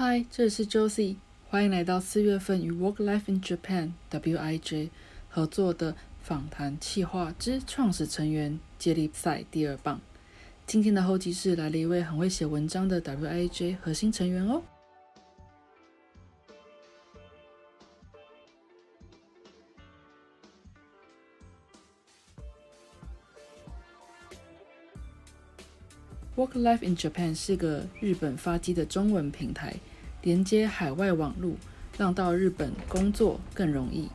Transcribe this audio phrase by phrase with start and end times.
[0.00, 1.16] 嗨，这里是 Josie，
[1.48, 4.90] 欢迎来到四月份与 Work Life in Japan (WIJ)
[5.28, 10.00] 合作的访谈企划之创始成员接力赛第二棒。
[10.68, 14.62] 今天的候机室来了一位很会写文章的 WIJ 核心成员哦。
[26.38, 29.74] Work Life in Japan 是个日本发迹的中文平台，
[30.22, 31.56] 连接海外网路，
[31.98, 34.08] 让到日本工作更容易。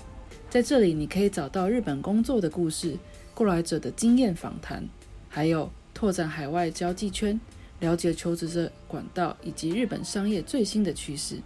[0.50, 2.98] 在这里，你可以找到日本工作的故事、
[3.34, 4.88] 过来者的经验访谈，
[5.28, 7.38] 还有拓展海外交际圈、
[7.82, 11.40] 了解求职者管道以及日本商业最新的趋势。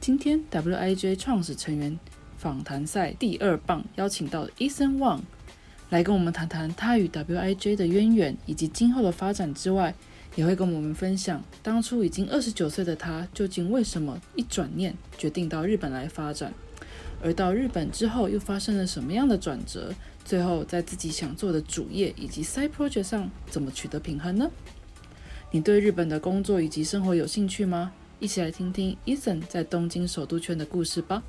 [0.00, 1.98] 今天 WIJ 创始成员
[2.36, 5.20] 访谈赛第二棒邀请到 Ethan Wang。
[5.90, 9.94] 来跟我们谈谈他与 WIJ 的渊源以及今后的发展之外，
[10.34, 16.52] 也会跟我们分享当初已经二十九岁的他究竟为什么一转念决定到日本来发展，
[17.22, 24.50] 而到日本之后又发生了什么样的转折，最后在自己想做的主业以及 side project 上怎么取得平衡呢？
[25.52, 27.92] 你对日本的工作以及生活有兴趣吗？
[28.18, 31.22] 一起来听听 Ethan 在东京首都圈的故事吧。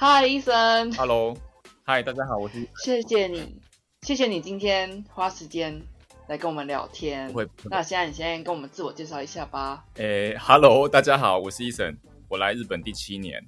[0.00, 0.92] 嗨，医生。
[0.92, 1.36] Hello，
[1.82, 2.64] 嗨，大家好，我是。
[2.84, 3.60] 谢谢你，
[4.02, 5.82] 谢谢你今天花时间
[6.28, 7.28] 来跟我们聊天。
[7.32, 7.44] 会。
[7.64, 9.84] 那现在你先跟我们自我介绍一下吧。
[9.94, 13.44] 诶，Hello，大家好，我是医生，我来日本第七年。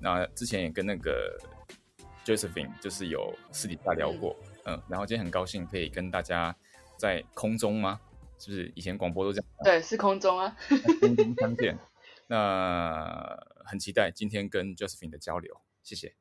[0.00, 1.38] 那之前也跟那个
[2.24, 4.34] Josephine 就是有私底下聊过，
[4.64, 6.52] 嗯，然后今天很高兴可以跟大家
[6.96, 8.00] 在空中吗？
[8.40, 9.46] 是不是以前广播都这样？
[9.62, 10.56] 对，是空中啊。
[11.00, 11.78] 空中相见。
[12.26, 15.56] 那很期待今天跟 Josephine 的交流。
[15.88, 16.14] 谢谢。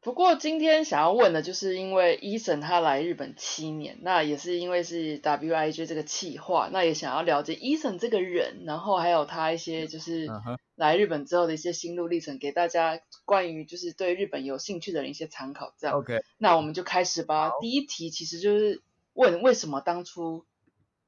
[0.00, 10.26] 不过今天想要问的，就是因为伊森他来日本七年，那也是因为是 WIJ 这个企划，那也想要了解伊森这个人，然后还有他一些就是
[10.74, 15.74] 来日本之后的一些心路历程，给大家关于就是对日本有兴趣的人一些参考。
[15.76, 17.50] 这样，OK，那我们就开始吧。
[17.60, 18.80] 第一题其实就是
[19.12, 20.46] 问为什么当初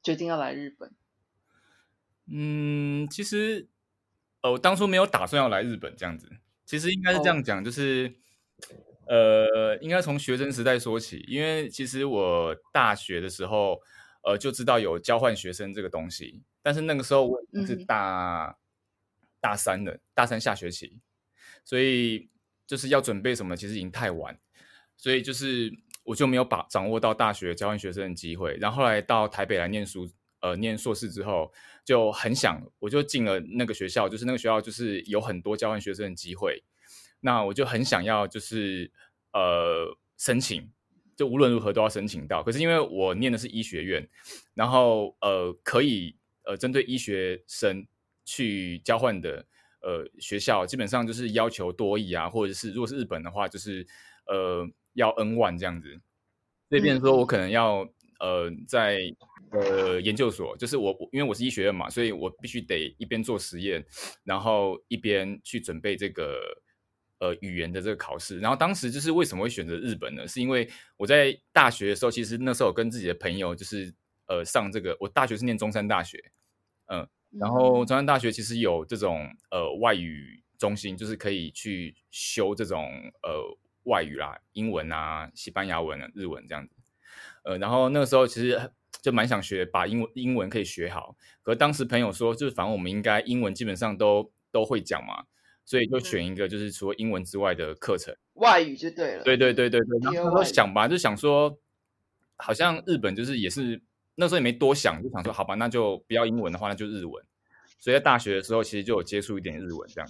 [0.03, 0.93] 决定要来日本？
[2.27, 3.69] 嗯，其实
[4.43, 6.31] 呃，我当初没有打算要来日本这样子。
[6.65, 8.13] 其实应该是这样讲，就是，
[9.07, 13.81] 呃，应该从学生时代说起，因为其实我大学的时候，
[14.23, 18.57] 呃，就知道有交换学生这个东西，但是那个时候我是大
[19.41, 21.01] 大三的，大三下学期，
[21.65, 22.31] 所以
[22.67, 24.39] 就是要准备什么，其实已经太晚，
[24.97, 25.73] 所以就是
[26.05, 30.09] 我就没有把掌握到大学交换学生的机会，然后后来到台北来念书。
[30.45, 31.53] 呃，念硕士之后
[31.85, 36.63] 就很想，我就进了那个学校，就是那个学校就是有很多交换学生的机会，
[37.21, 38.89] 那我就很想要，就是
[39.33, 40.71] 呃申请，
[41.17, 42.41] 就无论如何都要申请到。
[42.41, 44.09] 可是因为我念的是医学院，
[44.55, 47.85] 然后呃可以呃针对医学生
[48.25, 49.45] 去交换的
[49.81, 53.85] 呃学校，基本上就是要求多亿啊，或者是如果是日本的话，就是
[54.27, 56.01] 呃要 N 万这样子，
[56.69, 57.89] 所以变成说我可能要
[58.21, 59.01] 呃在。
[59.53, 63.85] 呃，研究所就是我我，因为我是医学院嘛，所以我必须得一边做实验，
[64.25, 66.41] 然后一边去准备这个
[67.19, 68.41] 呃语言的这个考试。
[68.41, 70.27] 然后当时就是为什么会选择日本呢？
[70.27, 73.93] 是因为我在大学的时候，其实那时候我跟自己的朋友就是
[74.27, 76.19] 呃上这个，我大学是念中山大学，
[76.87, 82.91] 嗯，然后中山大学其实有这种呃外语中心，就是可以去修这种
[83.23, 83.39] 呃
[83.83, 86.75] 外语啦，英文啊、西班牙文、日文这样子，
[87.45, 88.59] 呃，然后那个时候其实。
[89.03, 91.17] 就蛮想学，把英文英文可以学好。
[91.43, 95.25] 可当时朋友说，就是反正我们应该英文基本上都都会讲嘛，
[95.65, 99.25] 所以就选一个就是除了英文之外的课程，外语就对了。
[99.25, 100.15] 对对对对对。
[100.15, 101.59] 然后想吧，就想说，
[102.37, 103.83] 好像日本就是也是
[104.15, 107.25] 那时候也没多想，就想说好吧，那就不要英文的话，那就日文。
[107.79, 110.09] 所以在大学的时候，其实就有接触一点日文这样。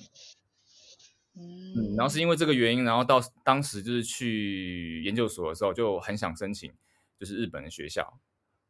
[1.34, 6.70] 嗯，然后是因为这个原因，然后到当时就是去研究所的时候，就很想申请
[7.18, 8.18] 就是日本的学校。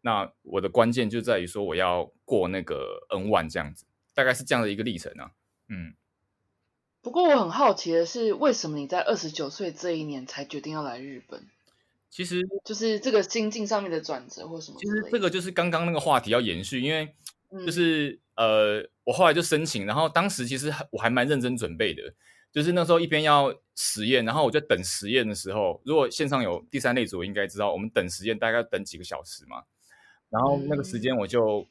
[0.02, 5.32] 那我的关键就在于说，我要过那个 N 万这样子，大概是这样的一个历程啊。
[5.68, 5.94] 嗯。
[7.00, 11.48] 不过我很好奇的是，为什么你在二十九岁这一年才决定要来日本？
[12.08, 14.78] 其实就是这个心境上面的转折，或什么？
[14.78, 17.12] 其实这个就是刚刚那个话题要延续，因为
[17.66, 22.02] 就是呃，我后来就申请，然后当时其实我还蛮认真准备的，
[22.52, 29.64] 就是那时候一边要实验，然后我就等实验的时候，如果线上有第三类组，应该知道我们等实验大概等几个小时嘛。
[30.32, 31.66] 然后那个时间我就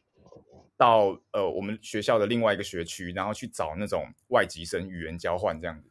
[0.77, 5.89] 到呃我们学校的另外一个学区，然后去找那种外籍生语言交换这样子，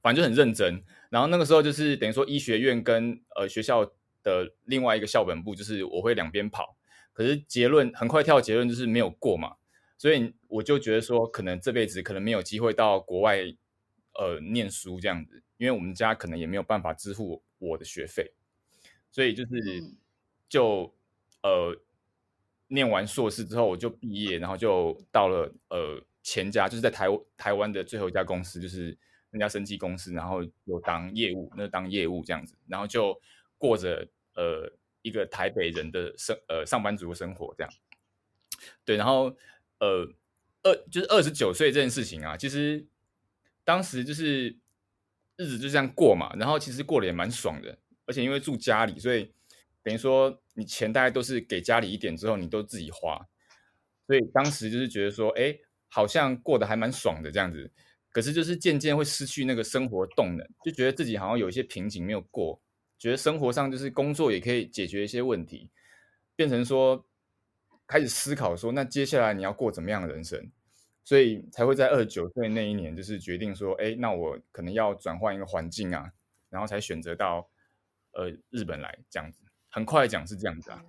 [0.00, 0.82] 反正就很认真。
[1.10, 3.84] 然后那个时候就是等于说医学院跟呃学校
[4.22, 6.76] 的另外一个校本部，就是我会两边跑，
[7.12, 9.56] 可是结论很快跳结论就是没有过嘛，
[9.98, 13.42] 所以我就觉得说，可能这辈子可能没有机会到国外
[14.14, 18.32] 呃念书这样子，因为我们家可能也没有办法支付我的学费，
[19.10, 19.84] 所以就是
[20.48, 20.94] 就
[21.42, 21.76] 呃
[22.68, 27.06] 念完硕士之后我就毕业，然后就到了呃前家，就是在台
[27.36, 28.96] 台湾的最后一家公司，就是
[29.30, 33.20] 那家生技公司，然后有当业务，那当业务这样子，然后就
[33.58, 34.72] 过着呃
[35.02, 37.72] 一个台北人的生呃上班族的生活这样，
[38.84, 39.36] 对，然后
[39.80, 40.08] 呃
[40.62, 42.86] 二就是二十九岁这件事情啊，其实
[43.64, 44.56] 当时就是
[45.36, 49.32] 日子就这样过嘛，然后其实过得也蛮爽的，而且因为住家里，所以
[49.82, 53.26] 等于说你钱大概都是给家里一点之后，你都自己花，
[54.06, 55.56] 所以当时就是觉得说，哎。
[55.94, 57.70] 好像过得还蛮爽的这样子，
[58.12, 62.58] 可是就是渐渐会失去那个生活动能，就觉得自己好像有一些瓶颈没有过，
[62.98, 65.68] 觉得生活上就是工作也可以解决一些问题，
[66.34, 67.06] 变成说
[67.86, 70.50] 开始思考说，那接下来你要过怎么样的人生？
[71.04, 76.10] 所以才会在二十九岁那一年，就是决定说，哎，那我可能要转换一个环境啊，
[76.48, 77.46] 然后才选择到
[78.12, 79.42] 呃日本来这样子。
[79.72, 80.84] 很快讲是这样子啊。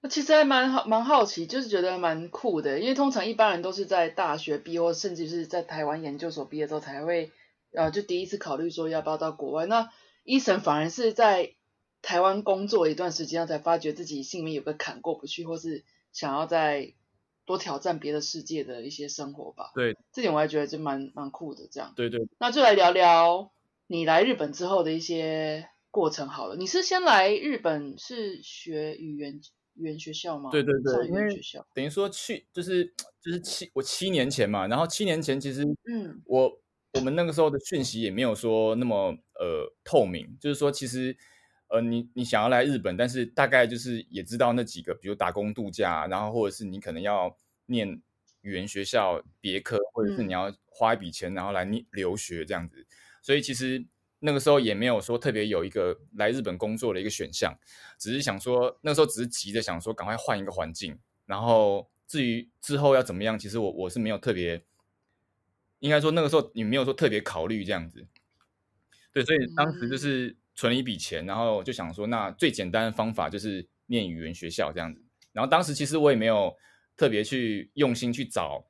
[0.00, 2.78] 那其实还蛮好，蛮好奇，就是觉得蛮酷的。
[2.78, 7.32] 因为通常一般人都是在大学毕业，或甚至是在台湾研究所毕业之后才会，
[7.72, 9.66] 呃，就第一次考虑说要不要到国外。
[9.66, 9.90] 那
[10.22, 11.54] 伊森反而是在
[12.00, 16.94] 台湾工作一段时间，才发觉自己心里面有个坎过不去，或是想要再
[17.44, 19.72] 多挑战别的世界的一些生活吧。
[19.74, 21.66] 对，这点我还觉得就蛮蛮酷的。
[21.68, 22.28] 这样，对对。
[22.38, 23.50] 那就来聊聊
[23.88, 25.68] 你来日本之后的一些
[25.98, 26.54] 过程好了。
[26.54, 29.40] 你是先来日本是学语言？
[29.74, 30.50] 语言学校吗？
[30.50, 32.84] 对对对，语言学校等于说去就是
[33.22, 36.60] 就是七我七年前嘛，然后七年前其实嗯，我
[36.94, 41.16] 我们那个时候的讯息也没有说那么呃透明，就是说其实
[41.68, 48.02] 呃你你想要来日本，但是大概就是也知道那几个，比如打工度假，然后或者是你可能要念
[48.40, 52.84] 语言学校别科，或者是你要花一笔钱然后来念留学这样子，
[53.22, 53.86] 所以其实。
[54.20, 57.56] 那个时候也没有说特别有一个来日本工作的一个选项，
[57.98, 64.60] 只是想说那个时候只是急着想说赶快换一个环境，然后至于之后要怎么样，其实我我是没有特别，
[65.78, 68.04] 应该说那个时候你没有说特别考虑这样子，
[69.12, 75.00] 对，所以当时就是存了一笔钱，然后就想说那最简单的方法就是念语言学校这样子，
[75.32, 76.52] 然后当时其实我也没有
[76.96, 78.66] 特别去用心去找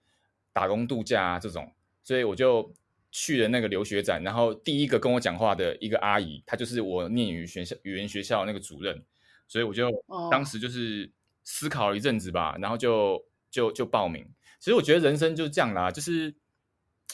[0.52, 1.72] 打工度假啊这种，
[2.04, 2.70] 所以我就。
[3.10, 9.02] 去了那个留学展，然后第一个跟我讲话的一个阿姨，她就是我念语学校语言学校那个主任，
[9.46, 9.90] 所以我就
[10.30, 11.10] 当时就是
[11.42, 14.22] 思考了一阵子吧，然后就就就报名。
[14.60, 16.34] 其实我觉得人生就是这样啦，就是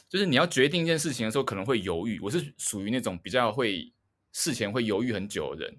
[0.08, 2.19] 就是你要决定一件事情的时候，可能会犹豫。
[2.20, 3.93] 我是属于那种比较会
[4.32, 5.79] 事前会犹豫很久的人，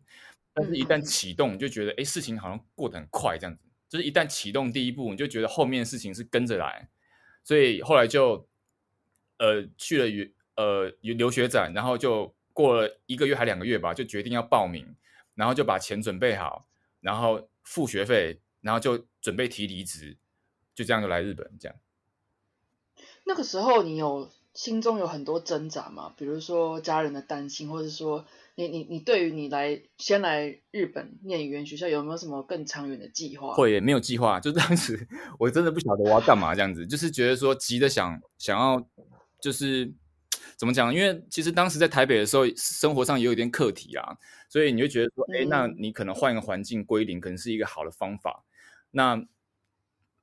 [0.54, 3.62] 但是一旦启动，就觉得哎，事情好像过得很快这样子。
[3.90, 6.88] 就是一旦启动第一步，你就觉得后面的事情是跟着来，
[7.44, 8.48] 所以后来就。
[9.38, 14.96] 呃，去了留呃留学展，然后就过了一个月还两个月吧，就决定要报名，
[15.34, 16.68] 然后就把钱准备好，
[17.02, 20.16] 然后付学费，然后就准备提离职，
[20.74, 21.78] 就这样就来日本这样。
[23.26, 26.14] 那个时候你有心中有很多挣扎吗？
[26.16, 33.54] 比如说家人的担心，或者说你你你对于你来先来日本念语言学校有没有什么更长远的计划？
[33.54, 35.06] 会没有计划，就当时
[35.38, 38.88] 我真的不晓得我要干嘛这样子，就是觉得说急着想想要。
[39.46, 39.94] 就是
[40.58, 40.92] 怎么讲？
[40.92, 44.18] 因为其实当时在台北的时候，生活上也有一点课题啊，
[44.50, 48.44] 所以你就觉得说，哎，那你可能换一个环境归零，可能是一个好的方法。
[48.90, 49.24] 那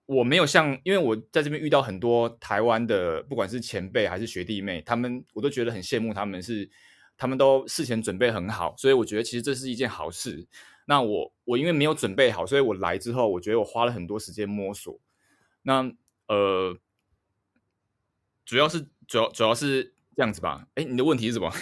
[0.06, 6.68] 我没有像，因为我在这边遇到很多台湾的，不管是前辈还是学弟妹，他们我都觉得很羡慕，他们是
[7.16, 10.44] 他们都事前准备很好，所以我觉得其实这是一件好事。
[10.84, 14.98] 那我我因为没有准备好，所以我来之后，我觉得我花了很多时间摸索。
[15.62, 15.88] 那
[16.26, 16.76] 呃，
[18.44, 18.84] 主要是。
[19.12, 21.52] 主要主要是这样子吧，哎，你的问题是什么？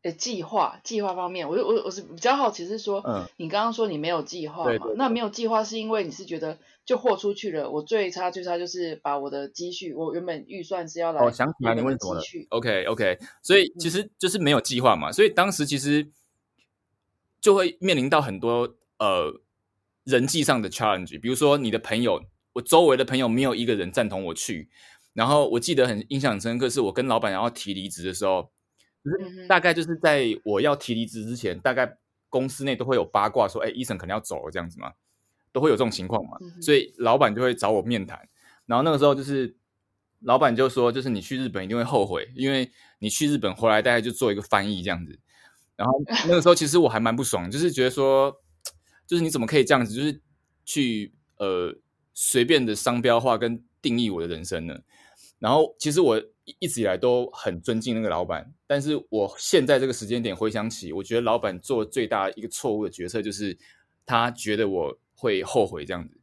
[0.00, 4.86] 哎， 计划计划方面，我我我是比较好奇，是说，嗯，你刚刚说你没有计划嘛？
[4.96, 16.10] 那没有计划是因为你是觉得就豁出去了，我最差最差就是把我的积蓄，我原本预算是要来，哦，想起来你问什么了？OK OK，所以其实就是没有计划嘛，所以当时其实
[17.38, 19.42] 就会面临到很多呃
[20.04, 22.22] 人际上的 challenge，比如说你的朋友，
[22.54, 24.70] 我周围的朋友没有一个人赞同我去。
[25.16, 28.50] 然后我记得很印象很深刻，是我跟老板要提离职的时候，
[29.02, 31.96] 就是大概就是在我要提离职之前，大概
[32.28, 34.92] 公司内都会有八卦说，哎，医生可能要走了这样子嘛，
[35.52, 38.28] 都会有这种情况嘛，所以老板就会找我面谈。
[38.66, 39.56] 然后那个时候就是
[40.20, 45.18] 老板就说，就是你去日本一定会后悔，因为你去日本回来大概就做一个翻译这样子。
[45.76, 45.94] 然后
[46.28, 48.34] 那个时候其实我还蛮不爽，就是觉得说，
[49.06, 50.20] 就是你怎么可以这样子，就是
[50.66, 51.74] 去呃
[52.12, 54.78] 随便的商标化跟定义我的人生呢？
[55.38, 56.22] 然后其实我
[56.60, 63.56] 一直以来都很尊敬那个老板，但是我现在这个时间点回想起，我觉得老板做最大一个错误的决策就是
[64.04, 66.16] 他觉得我会后悔这样子，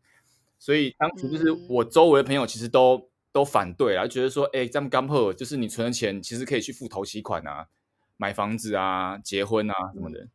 [0.60, 7.67] 所以当时就是我周围的朋友其实都都反对啊，觉得说，哎，这么刚破，就是你存的钱其实可以去付头期款啊。
[8.15, 10.27] 买房子啊，结婚啊什么的，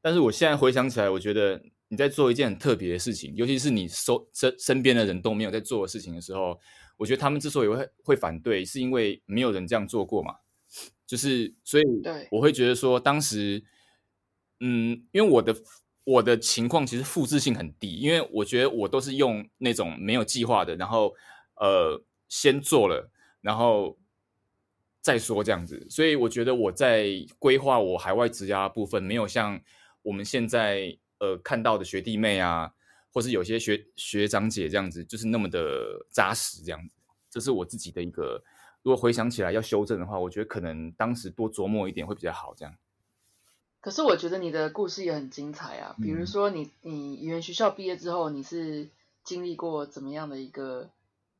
[0.00, 6.58] 但是我现在回想起来，我觉得你在做一件很特别的事情，尤其是你身身身边的人都没有在做的事情的时候，
[6.96, 10.36] 我觉得他们之所以会会反对，是因为没有人这样做过嘛。
[11.06, 11.84] 就是所以，
[12.30, 13.62] 我会觉得说，当时，
[14.60, 15.54] 嗯，因为我的
[16.04, 21.14] 我的情况其实复制性很低，因为我觉得我都是用那种没有计划的，然后
[21.56, 23.10] 呃，先做了，
[23.40, 23.98] 然后。
[25.04, 29.60] 再说这样子，所以我觉得我在规划我海外职涯部分，没有像
[30.00, 32.72] 我们现在呃看到的学弟妹啊，
[33.14, 36.94] 或是有些学学长姐这样子，就是那么的扎实这样子。
[37.30, 38.42] 这是我自己的一个，
[38.82, 42.52] 如果回想起来要修正的话，我觉得可能当时多琢磨一点会比较好。
[42.56, 42.74] 这样。
[43.80, 48.90] 可是我觉得你的故事也很精彩啊，比如说你你语言学校毕业之后，你是
[49.22, 50.90] 经历过怎么样的一个？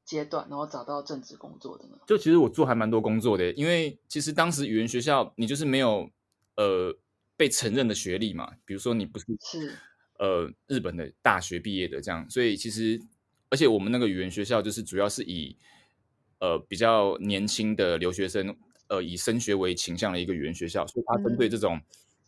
[0.07, 1.97] 阶段，然后找到正职工作的呢？
[2.07, 6.11] 就其实我做还蛮多工作的，因为其实当时语言学校你就是没有
[6.57, 6.95] 呃
[7.38, 9.78] 被承认的学历嘛，比如说你不是是
[10.18, 13.00] 呃日本的大学毕业的这样，所以其实
[13.50, 15.56] 而且我们那个语言学校就是主要是以
[16.40, 18.54] 呃比较年轻的留学生
[18.88, 21.80] 呃以升学为倾向的一个语言学校，所以它针对这种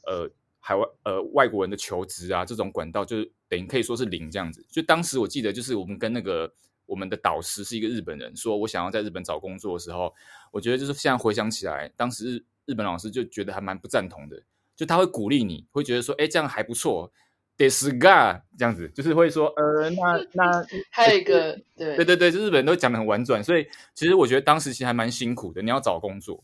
[0.06, 4.64] 呃海外呃外国人的求职啊这种管道，就是等于可以说是零这样子。
[4.70, 6.52] 就当时我记得就是我们跟那个。
[6.88, 10.14] 我们的导师是一个日本人，说我想要在日本找工作的时候，
[10.52, 14.40] 我觉得就是现在回想起来，当时日日本老师就觉得还蛮不赞同的，
[14.76, 17.12] 就他会鼓励你，会觉得说，哎，这样还不错
[17.56, 26.42] ，this guy 这样子，就是会说，呃，那那还有一个，对对对对，就日本人都讲的很婉转，所以其实我觉得当时其实还蛮辛苦的，你要找工作。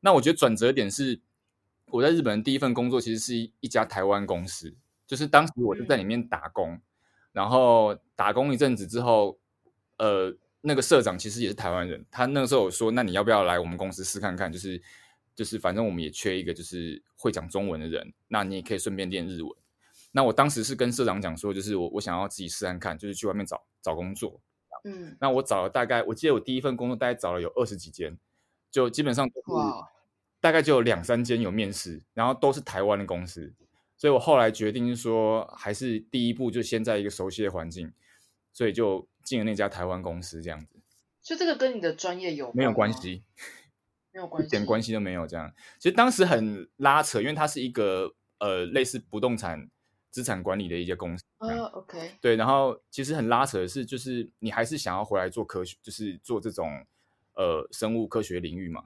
[0.00, 1.20] 那我觉得转折点是，
[1.86, 4.74] 我在日本的第一份工作其实是一一家台湾公司，
[5.06, 6.80] 就是当时我就在里面打工，
[7.32, 9.38] 然后打工一阵子之后。
[9.96, 14.52] 呃，那个社长其实也是台湾人，他那个时候有说，那你要不要来我们公司试看看？
[14.52, 14.82] 就是
[15.36, 19.52] 就是，反正我们也缺一个就是会讲中文的人，那你也可以顺便练日文。
[20.16, 24.40] 那我当时是跟社长讲说，就是我我想要自己试看看，就是去外面找找工作。
[24.84, 28.16] 嗯，那我找了大概，我记得我第一份工作大概找了有二十几间，
[28.70, 29.90] 就基本上哇，
[30.40, 33.52] 大概就有两三间有面试，然后都是台湾的公司，
[33.96, 37.92] 所以我后来决定说，还是第一步就先在一个熟悉的环境。
[38.56, 40.76] 所以就进了那家台湾公司，这样子。
[41.20, 43.24] 所以这个跟你的专业有没有关系？
[44.12, 45.26] 没有 关系，一点关系都没有。
[45.26, 49.68] 这样，其实当时很拉扯，因为它是一个呃类似不动产
[50.14, 51.24] 资产管理的一些公司。
[51.38, 52.12] 哦，OK。
[52.20, 56.86] 对，然后其实很拉扯的是，就是你还是想要回来做科学，就是做这种
[57.34, 58.84] 呃生物科学领域嘛。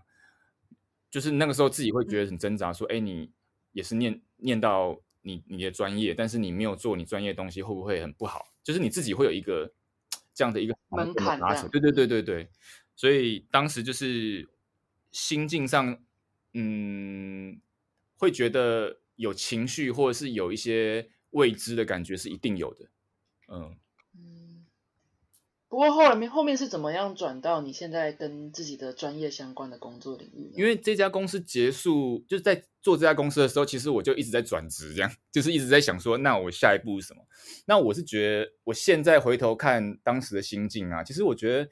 [1.10, 3.30] 就是那个时候自己会觉得很挣扎，说：“哎，你
[3.72, 9.70] 也是念念到你你的专业，但是你没有做你专业的东西，会不会很不好？”就是你自己会有一个
[10.32, 12.48] 这样的一个门槛拉扯，对对对对对，
[12.96, 14.48] 所以当时就是
[15.12, 16.02] 心境上，
[16.54, 17.60] 嗯，
[18.16, 22.86] 会觉得有情绪或者是有一些未知的感觉是一定有的，
[23.48, 23.76] 嗯
[24.14, 24.66] 嗯。
[25.68, 30.50] 不过后来面后面是怎么样转到你现在跟自己的专业相关的工作领域？
[30.54, 37.22] 因为这家公司结束，就是在做这家公司的时候，其实我就一直在转职，这样就是一直在想说，那我下一步是什么？
[37.66, 41.70] 那我是觉得，我现在回头看当时的心境啊，其实我觉得，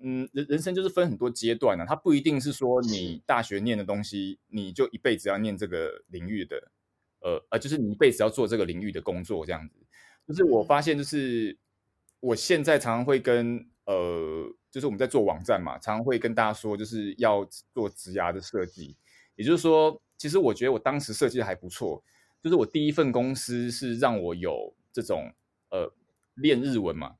[0.00, 6.70] 嗯，人人生就是分很多阶段啊，它不一定是说你大学念的东西，你就一辈子要念这个领域的，
[7.24, 9.74] 呃呃，就是你一辈子要做这个领域的工作这样子。
[10.28, 11.58] 就是我发现，就是。
[12.20, 18.96] 我现在常常会跟呃，就是我们在做网站嘛，常常会跟大家说，就是要做职涯的设计。
[19.36, 22.02] 也就是说，其实我觉得我当时设计的还不错。
[22.42, 25.30] 就是我第一份公司是让我有这种
[25.68, 25.92] 呃
[26.36, 27.14] 练日文嘛，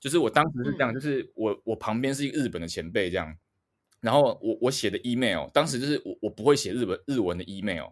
[0.00, 3.32] 就是我当时是这样，就是我我旁边是一个日本的前辈这样，
[4.00, 7.90] 然后我我写的 email，当时就是我我不会写日本日文的 email，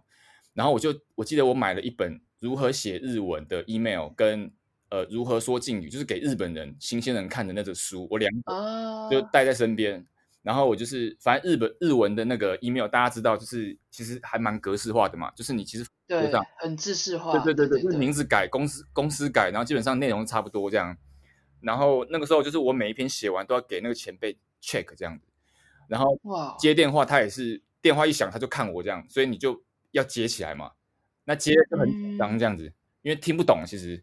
[0.57, 4.51] 然后我就我记得我买了一本如何写日文的 email 跟。
[4.89, 10.07] 呃，如何说敬语，就是给日本人、新鲜人看的那种书，我两本就带在身边。
[10.43, 20.97] 然后我就是，反正日本日文的那个 email，大家知道，就是其实还蛮格式化的嘛，就是你其实对很制式化，对对对对，就是名字改，公司公司改，然后基本上内容差不多这样。
[21.61, 25.27] 然后那个时候，就是我每一篇写完都要给那个前辈 check 这样子。
[25.89, 26.17] 然后
[26.61, 29.66] 接电话，他也是电话一响他就看我这样，所以你就。
[29.97, 30.73] 要接起来嘛，
[31.25, 32.73] 那接就很紧张这样子，
[33.03, 34.03] 因为听不懂其实，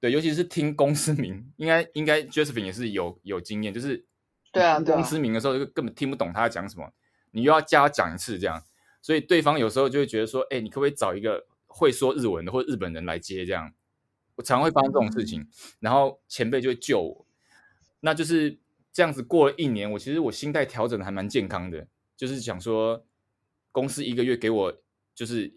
[0.00, 4.04] 对，尤其是听公司名，应该应该 Josephine 也是有有经验，就是
[4.52, 6.90] 对啊，公司名的时候就根本听不懂他在讲什么，
[7.32, 8.62] 你又要加他讲一次这样，
[9.02, 13.72] 所以对方有时候就会觉得说，哎，你可不可以找一个会说日文的或者日本人来接这样？
[14.36, 15.48] 我常会发生这种事情，
[15.80, 17.26] 然后前辈就会救我，
[18.00, 18.58] 那就是
[18.92, 23.06] 这样子过了一年，我其实我心态调整的还蛮健康的，就是想说
[23.72, 24.82] 公司一个月给我
[25.16, 25.52] 就是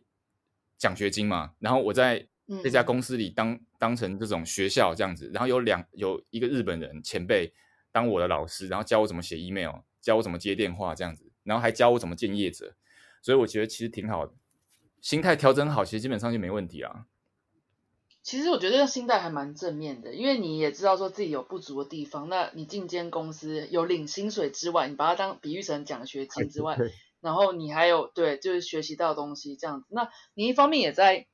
[0.77, 2.25] 奖学金嘛，然后我在
[2.63, 7.53] 这家公司里当当成这种学校这样子，然后有两有一个日本人前辈
[7.91, 12.73] 当我的老师，然后教我怎么写 email，教我怎么接电话这样子，然后还教我怎么见业者，
[13.21, 14.33] 所以我觉得其实挺好的，
[15.01, 17.05] 心态调整好，其实基本上就没问题啊。
[18.21, 22.27] 其实我觉得心态还蛮正面的，因为你也知道说自己有不足的地方。
[22.29, 26.77] 那你进间公司有领薪水之外，你把它当比喻成奖学金之外，
[27.21, 29.87] 然后你还有对，就是学习到东西这样子。
[29.89, 31.27] 那你一方面也在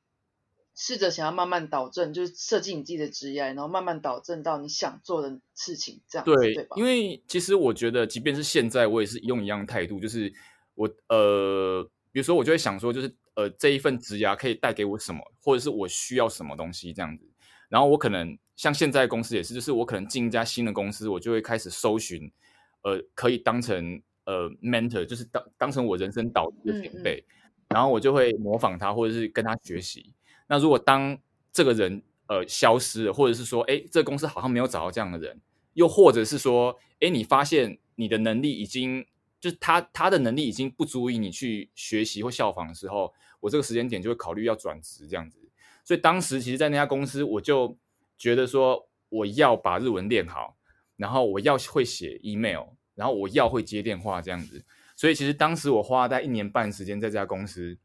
[0.74, 6.24] 试着想要慢慢导正，就是设计你自己的职业，然后慢慢导正到你想做的事情这样。
[6.24, 6.76] 对，对吧？
[6.76, 10.32] 因为其实我觉得，即便是现在，我也是用一样态度，就是
[10.74, 13.14] 我呃，比如说我就会想说，就是。
[13.36, 17.30] 呃，这一份职涯可以带给我什么，或者是我需要什么东西这样子。
[17.68, 22.32] 然后我可能像现在公司也是，就是我可能进一家新的公司，我就会开始搜寻，
[22.80, 27.24] 呃，可以当成呃 mentor，就是当当成我人生导师的前辈。
[27.70, 30.12] 然后我就会模仿他，或者是跟他学习。
[30.46, 31.18] 那如果当
[31.50, 35.40] 这个人呃消失了，或者是说，哎，这个公司好像没有找到这样的人，
[35.72, 39.06] 又或者是说，哎，你发现你的能力已经。
[39.38, 45.38] 就是他他的能力已经不足以你去学习或效仿的时候，我这个时间点就会考虑要转职这样子。
[45.84, 47.76] 所以当时其实，在那家公司，我就
[48.16, 50.56] 觉得说，我要把日文练好，
[50.96, 52.64] 然后我要会写 email，
[52.96, 54.64] 然后我要会接电话这样子。
[54.96, 57.78] 所以其实当时我花在一年半时间在这家公司，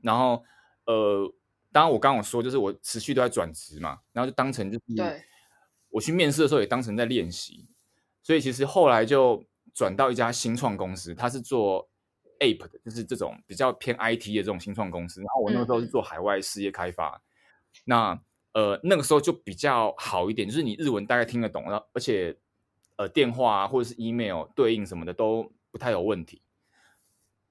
[0.00, 0.44] 然后
[0.84, 1.34] 呃，
[1.72, 5.24] 当然我刚刚说就是我持续都在转职嘛，然后就当成就是
[5.90, 7.66] 我去面试的时候也当成在练习。
[8.22, 9.44] 所以其实后来就。
[9.72, 11.90] 转到一家新创公司，它是做
[12.38, 15.20] App 的，就是这种比较偏 IT 的这种新创公司。
[15.20, 17.20] 然后我那个时候是做海外事业开发，
[17.84, 18.16] 那
[18.52, 22.36] 呃那个时候就比较好一点，就是你日文大概听得懂，然后而且
[22.96, 26.42] 呃电话啊或者是 email 对应什么的都不太有问题，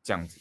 [0.04, 0.40] 这样子。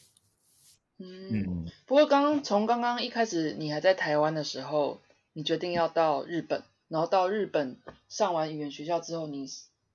[0.99, 9.49] 嗯，不过刚刚从刚刚一开始你还在台湾的时候，你决定要到日本，然后到日本上完语言学校之后，你。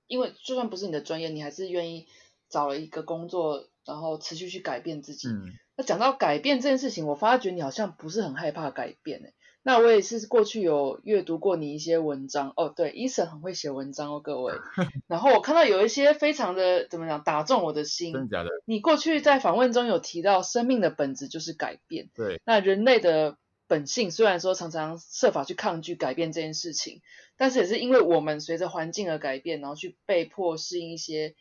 [0.08, 2.06] 因为就算不是你的专业，你还是愿意
[2.48, 5.28] 找了一个工作，然后持续去改变自己。
[5.76, 9.34] 那讲到改变这件事情，我发觉你好像不是很害怕改变诶。
[9.68, 14.54] 那我也是过去有阅读过你一些文章哦，对，伊森很会写文章哦，各位。
[15.06, 18.14] 然后我看到有一些非常的怎么讲，打中我的心。
[18.14, 18.48] 真的假的？
[18.64, 22.08] 你过去在访问中有提到，生命的本质就是改变。
[22.14, 22.40] 对。
[22.46, 27.02] 那人类的本性虽然说常常设法去抗拒改变这件事情。
[27.36, 31.34] 但是也是因为我们随着环境而改变，然后去被迫适应一些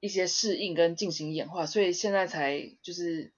[0.00, 3.32] 一些适应跟进行演化，所以现在才就是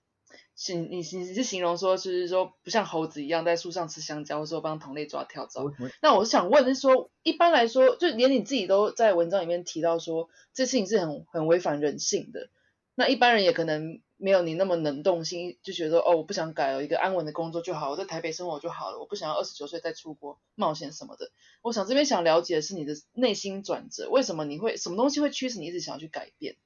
[0.59, 5.73] 形你你是形容说，就是说不像猴子一样在树上吃香蕉，或者说帮同类抓跳蚤。
[6.03, 12.51] 那我是想问，是说一般来说，就连你自己都在文章里面提到说，这事情是很很违反人性的。
[12.95, 14.03] 那一般人也可能。
[14.21, 21.31] 没有你那么能动性，就觉得哦，我不想改了，一个安稳的工作就好，我在台北生活就好了，我不想要二十九岁再出国冒险什么的。
[21.63, 26.57] 我想这边想了解的是你的内心转折，为什么你会什么东西会驱使你一直想要去改变？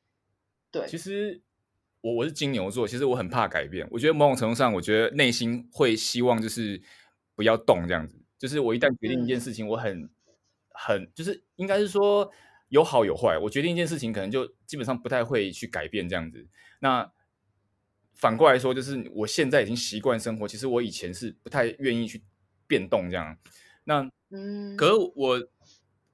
[0.70, 1.42] 对，其实
[2.02, 3.86] 我我是金牛座，其实我很怕改变。
[3.90, 6.82] 我觉得某种程度上，我觉得内心会希望就是
[7.34, 10.10] 不要动这样子，就是我一旦决定一件事情，我很
[10.70, 12.30] 很就是应该是说
[12.68, 13.38] 有好有坏。
[13.38, 16.46] 我决定一件事情，可能就基本上不太会去改变这样子。
[16.80, 17.10] 那
[18.14, 20.46] 反过来说，就是我现在已经习惯生活。
[20.46, 22.22] 其实我以前是不太愿意去
[22.66, 23.36] 变动这样。
[23.84, 25.48] 那嗯，可是我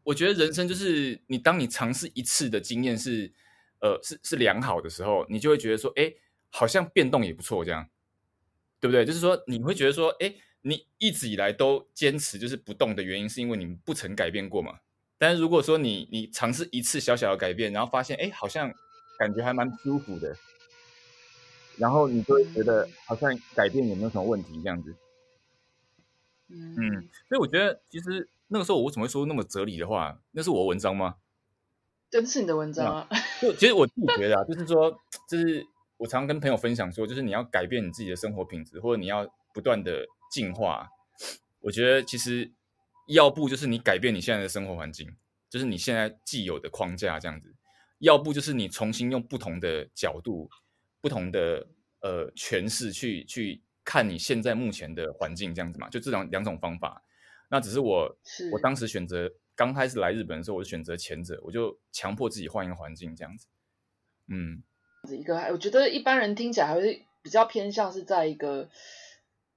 [0.05, 3.33] 我觉得人生就是你，当你尝试一次的经验是
[3.81, 6.13] 呃是是良好的时候，你就会觉得说，哎，
[6.51, 7.89] 好像变动也不错，这样
[8.81, 9.05] 对不对？
[9.05, 14.81] 就是说你会觉得说，哎，你一直以来都坚持就是不动的原因，是因为你不曾改变过嘛。
[15.19, 18.73] 但是如果说你你尝试一次小小的改变，然后发现哎，好像
[19.19, 20.37] 感觉还蛮舒服的。
[21.77, 24.97] 然后你就会觉得好像改变也没有什么问题这样子，
[26.49, 30.21] 嗯，所以我觉得其实那个时候我怎么会说那么哲理的话？
[30.33, 31.15] 那是我文章吗？
[32.11, 33.09] 真是你的文章啊！
[33.41, 34.91] 就其实我自己觉得啊，就是说，
[35.29, 35.65] 就是
[35.97, 40.89] 我常跟朋友分享说，就是你要改变你自己的生活品质，或者你要不断的进化。
[41.61, 42.51] 我觉得其实
[43.09, 45.09] 要不就是你改变你现在的生活环境，
[45.51, 47.49] 就是你现在既有的框架这样子；
[47.99, 50.49] 要不就是你重新用不同的角度。
[51.01, 51.65] 不同的
[52.01, 57.01] 呃诠释去去看你现在目前的环境这样子嘛，就这两两种方法。
[57.49, 63.49] 那只是我是我当时选择刚开始来日本的时候，我就选择前者，我就强迫自己换一个环境这样子。
[64.29, 64.63] 嗯，
[65.13, 68.71] 一个，我觉得一般人听起来还会比较偏向是在一个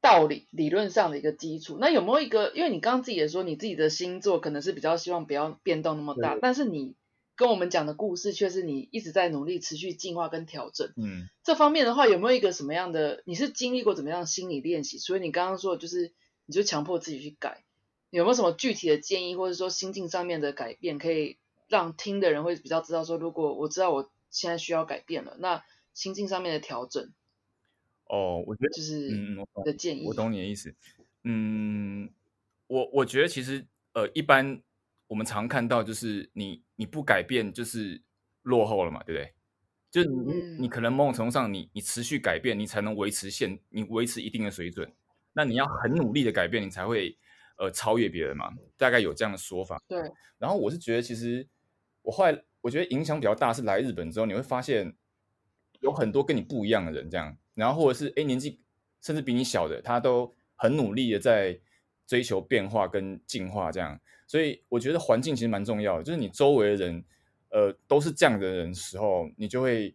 [0.02, 1.78] 道理理论上的一个基础。
[1.80, 2.52] 那有没有一个？
[2.56, 6.96] 因为你刚刚自己也说，你自己的星座可能是比较希望不要变动那么大，但是你
[7.36, 10.92] 跟我们讲的故事却是你一直在努力持续进化跟调整。
[10.98, 13.22] 嗯，这方面的话，有没有一个什么样的？
[13.28, 14.98] 你是经历过怎么样的心理练习？
[14.98, 16.12] 所以你刚刚说的就是，
[16.48, 17.64] 你就强迫自己去改，
[18.12, 27.12] 有没有什么具体的建议，或者说心境上面的改变，可以让听的人会比较知道说，如果我知道我现在需要改变了，那心境上面的调整
[28.06, 30.06] 哦，我觉得就是嗯嗯，我懂的建议。
[30.06, 30.76] 我懂你的意思。
[31.24, 32.10] 嗯，
[32.68, 34.62] 我我觉得其实呃，一般
[35.08, 38.02] 我们常看到就是你你不改变就是
[38.44, 39.34] 落后了嘛，对不对？
[39.92, 44.92] 就你你可能某种程度上你你持续改变，你才能维持现你维持一定的水准。
[45.34, 47.18] 那你要很努力的改变，你才会
[47.62, 49.80] 呃超越别人嘛，大概有这样的说法。
[49.88, 50.02] 对，
[50.40, 51.48] 然后我是觉得，其实
[52.02, 54.92] 我后来我觉得影响比较大是来日本之后，你会发现
[55.82, 58.60] 有很多跟你不一样的人，这样，然后或者是哎年纪
[59.00, 61.60] 甚至比你小的，他都很努力的在
[62.08, 64.02] 追求变化跟进化，这样。
[64.26, 67.06] 所以我觉得环境其实蛮重要的，就是你周围的人，
[67.50, 69.94] 呃，都是这样的人时候，你就会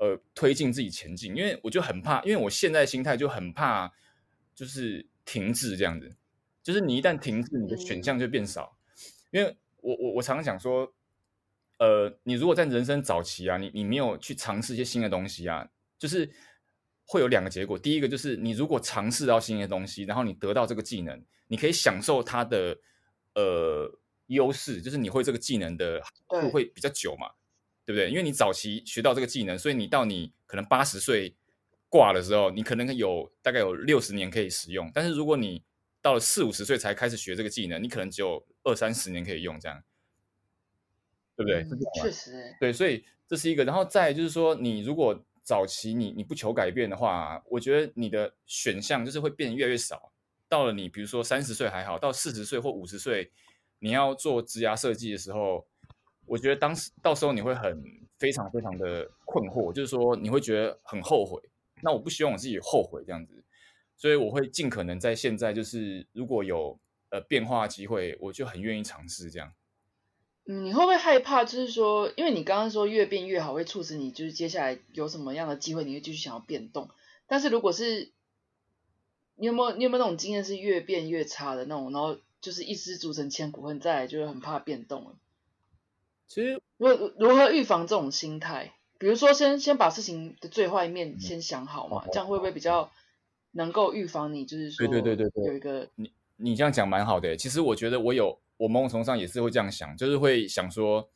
[0.00, 1.36] 呃推进自己前进。
[1.36, 3.92] 因为我就很怕，因为我现在心态就很怕，
[4.54, 6.16] 就是停滞这样子。
[6.66, 8.76] 就是你一旦停滞，你的选项就变少。
[9.30, 10.92] 因为我我我常常讲说，
[11.78, 15.64] 呃，你如果在人生早期啊，你你没有去尝试一些新的东西啊，
[15.96, 16.28] 就是
[17.04, 17.78] 会有两个结果。
[17.78, 22.76] 第一个就是你如果尝试到新的东西，然后你得到这个技能，你可以享受它的
[23.36, 23.88] 呃
[24.26, 26.02] 优势，就是你会这个技能的
[26.50, 27.28] 会比较久嘛，
[27.84, 28.10] 对不对？
[28.10, 31.32] 因为你早期学到这个技能，所以你到你可能八十岁
[31.88, 34.90] 挂的时候，你可能有大概有六十年可以使用。
[34.92, 35.62] 但是如果你
[36.06, 39.82] 到了四五十岁才开始学这个技能，你可能只有二三十年可以用，这样，
[41.34, 41.66] 对不对？
[42.00, 43.64] 确实欸，对，所以这是一个。
[43.64, 50.12] 然后再就是说，你如果早期你你不求改变的话，我觉得你的选项就是会变得越来越少。
[50.48, 53.32] 到了你比如说三十岁还好，到四十岁或五十岁，
[53.80, 55.66] 你要做职涯设计的时候，
[56.24, 57.82] 我觉得当时到时候你会很
[58.16, 61.42] 非常非常的困惑，就是说你会觉得很后悔。
[61.82, 63.42] 那我不希望我自己后悔这样子，
[63.96, 66.78] 所以我会尽可能在现在就是如果有
[67.10, 69.52] 呃变化的机会，我就很愿意尝试这样。
[70.46, 71.44] 嗯，你会不会害怕？
[71.44, 76.88] 就是说，因为你刚刚说越变越好，会促使你就是接下来有什么样的机会，你会继续想要变动。
[77.26, 78.12] 但是如果是
[79.34, 85.16] 你有没有你有没有那种经验是越变越差的那种，然后就是一失足成千古恨，再来就是很怕变动了。
[86.28, 88.74] 其实如如何预防这种心态？
[88.98, 92.90] 比如说先先把事情的最坏面先想好嘛，哦这样会不会比较
[93.56, 97.36] 能够预防你就是说对对对对对有一个你你这样讲蛮好的。
[97.36, 101.08] 其实我觉得我有，我某种程度上也是会这样想，就是会想说，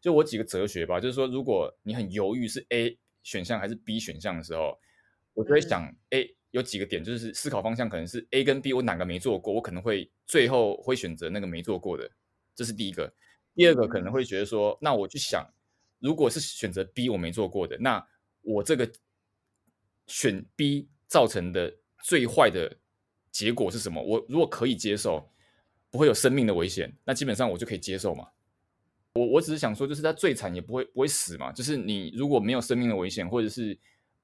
[0.00, 4.78] 就我几个哲学吧，就是说，如果你很犹豫是 A 选项还是 B 选项的时候，
[5.34, 12.10] 我就会想 A 有几个点，就是思考方向可能是 A 跟 B，我哪个没做过，我可能会最后会选择那个没做过的，
[12.54, 13.12] 这是第一个。
[13.54, 15.46] 第二个可能会觉得说，那我去想，
[15.98, 18.02] 如果是选择 B 我没做过的，那
[18.40, 18.90] 我这个
[20.06, 22.76] 选 B 造成的最坏的
[23.30, 24.02] 结果是什么？
[24.02, 25.26] 我如果可以接受，
[25.90, 28.28] 不会有生命的危险，那基本上我就可以接受嘛。
[29.14, 31.52] 我我只是想说，就是他最惨也不会不会死嘛。
[31.52, 33.78] 就是你如果没有生命的危险，或者是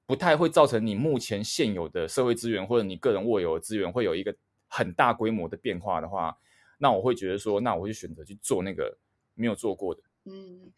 [0.05, 4.35] 不太会造成你目前现有的社会资源或者你个人握有的资源会有一个
[4.67, 6.37] 很大规模的变化的话，
[6.77, 8.97] 那我会觉得说，那我会选择去做那个
[9.35, 10.01] 没有做过的。
[10.25, 10.71] 嗯。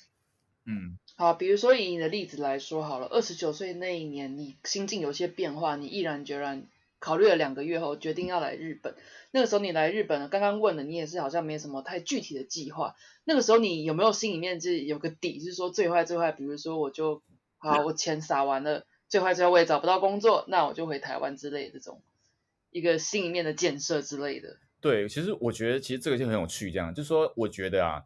[0.64, 6.68] 嗯，好，比如说以你的例子来说好了，二十九岁那一年，你心境有些变化，你毅然决然
[7.02, 8.96] 考虑了两个月后，决定要来日本。
[9.32, 12.96] 那个时候你来日本了，刚刚问了，你也是好像没什么太具体的计划。
[13.26, 17.24] 那个时候你有没有心里面是有个底，是说最坏最坏，比如说我就
[17.58, 22.04] 好，我钱撒完了，最坏最坏我也找不到工作，那我就回台湾之类的这种
[22.70, 24.58] 一个心里面的建设之类的。
[24.80, 28.04] 对，其实我觉得其实这个就很有趣，这样就是说，我觉得啊，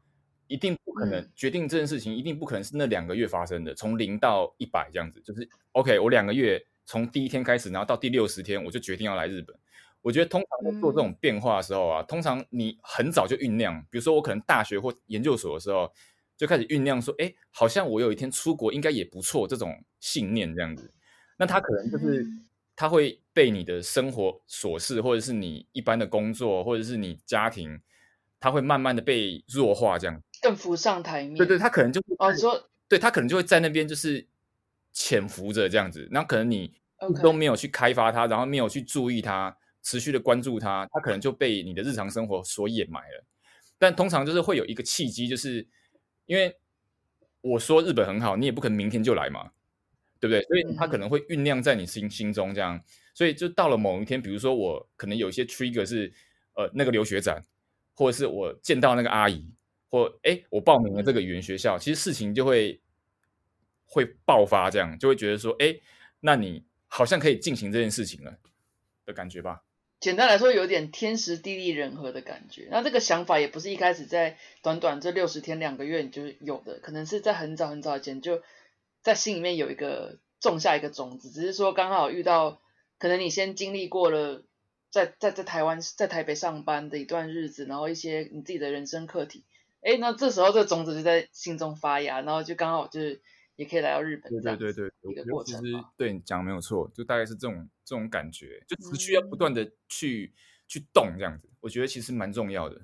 [0.47, 9.55] 一定不可能、嗯决定这件事情，一定不可能是那两个月发生的，从零到一百这样子，就是 OK，我两个月从第一天开始，然后到第六十天，我就决定要来日本。
[10.01, 15.91] 我觉得通常在做这种变化的时候啊，通常你很早就酝酿，比如说我可能大学或研究所的时候
[16.37, 20.93] 就开始酝酿说，哎，好像我有一天出国应该也不错，这种信念这样子。
[21.37, 22.45] 那他可能就是嗯
[22.75, 27.79] 他会被你的生活琐事，或者是你一般的工作，或者是你家庭，
[28.39, 30.21] 他会慢慢的被弱化，这样。
[30.41, 31.35] 更浮上台面。
[31.35, 34.27] 对对，他可能就哦，你说对他可能就会在那边就是
[34.95, 36.73] 潜伏着这样子，那可能你
[37.21, 43.25] 都没有去开发它，然后没有去注意它，持续的关注它，它可能就被你的日常生活所掩埋了。
[43.77, 45.67] 但通常就是会有一个契机，就是
[46.25, 46.55] 因为
[47.41, 49.51] 我说日本很好，你也不可能明天就来嘛，
[50.17, 50.41] 对不对？
[50.43, 52.81] 所以它可能会酝酿在你心心中这样，
[53.13, 56.11] 所以就到了某一天，比如说我可能有一些 trigger 是
[56.53, 57.43] 呃那个留学展，
[57.93, 59.45] 或者是我见到那个阿姨，
[59.89, 62.79] 或哎我报名了这个语言学校，其实事情就会
[63.85, 65.79] 会爆发，这样就会觉得说，哎，
[66.19, 68.37] 那你好像可以进行这件事情了
[69.05, 69.63] 的感觉吧。
[70.01, 72.67] 简单来说，有点天时地利人和的感觉。
[72.69, 78.43] 那这个想法也不是一开始在短短这六十天两个月你就有的，可能是在很早很早以前就
[79.01, 82.61] 在心里面有一个种下一个种子，只是说刚好遇到，
[82.99, 84.43] 可能你先经历过了
[84.91, 89.45] 在在在台湾在台北上班的一段日子，然后一些你自己的人生课题，
[89.81, 93.21] 哎，那这时候这个种子就在心中发芽，然后就刚好就是。
[93.57, 95.63] 也可以来到日本，对对对对，一个过程。
[95.63, 100.33] 其实对你讲没有错，就大概是这种这种感觉，就持续要不断的去
[100.67, 102.81] 去动这样子，我觉得其实蛮重要的。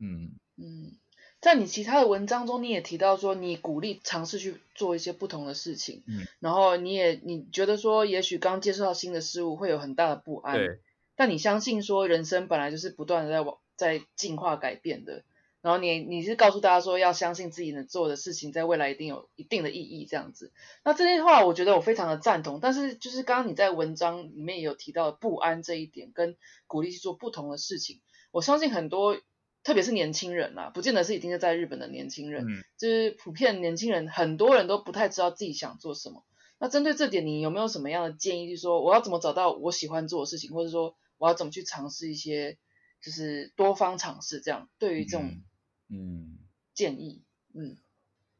[0.00, 0.92] 嗯嗯，
[1.40, 10.80] 在你其他的文章中，你也提到说，你鼓励尝试去做一些不同的事情，嗯，然后你也你觉得说，也许刚接触到新的事物会有很大的不安，对，
[11.14, 15.22] 但你相信说，人生本来就是不断的在往在进化改变的。
[15.60, 20.52] 然后你你是告诉大家说要相信自己能做的事情，在未来一定有一定的意义这样子。
[20.84, 22.60] 那这些话我觉得我非常的赞同。
[22.60, 28.00] 但是就是刚刚你在文章里面也有提到不安这一点，跟鼓励去做不同的事情。
[28.30, 29.16] 我相信很多，
[29.64, 32.46] 特别是年轻人啊，不见得是一定是在日本的年轻人，
[32.78, 36.24] 就是普遍年轻人很多人都不太知道自己想做什么。
[36.60, 38.48] 那针对这点，你有没有什么样的建议？
[38.48, 42.58] 就是说我要怎么找到我喜欢做的事情，或者说我要怎么去尝试一些，
[43.00, 44.68] 就是多方尝试这样。
[44.78, 45.42] 对于这种。
[45.90, 46.36] 嗯，
[46.74, 47.22] 建议，
[47.54, 47.78] 嗯，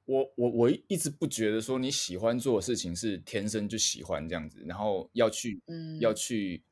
[0.05, 6.62] 我我我一直不觉得说你喜欢做的事情是天生就喜欢这样子，然后要去，嗯，要去，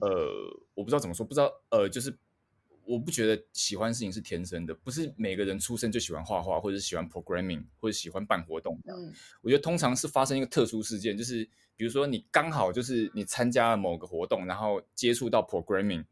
[0.00, 0.26] 呃，
[0.72, 2.16] 我不知道怎么说，不知道，呃，就是
[2.86, 8.80] 我不觉得喜欢事情是天生的，不是每个人出生就喜欢画画，或者喜欢 programming，或者喜欢办活动。
[8.86, 9.12] 嗯，
[9.42, 11.44] 我觉得通常是发生一个特殊事件，就是
[11.76, 16.06] 比如说你刚好就是你参加了某个活动，然后接触到 programming。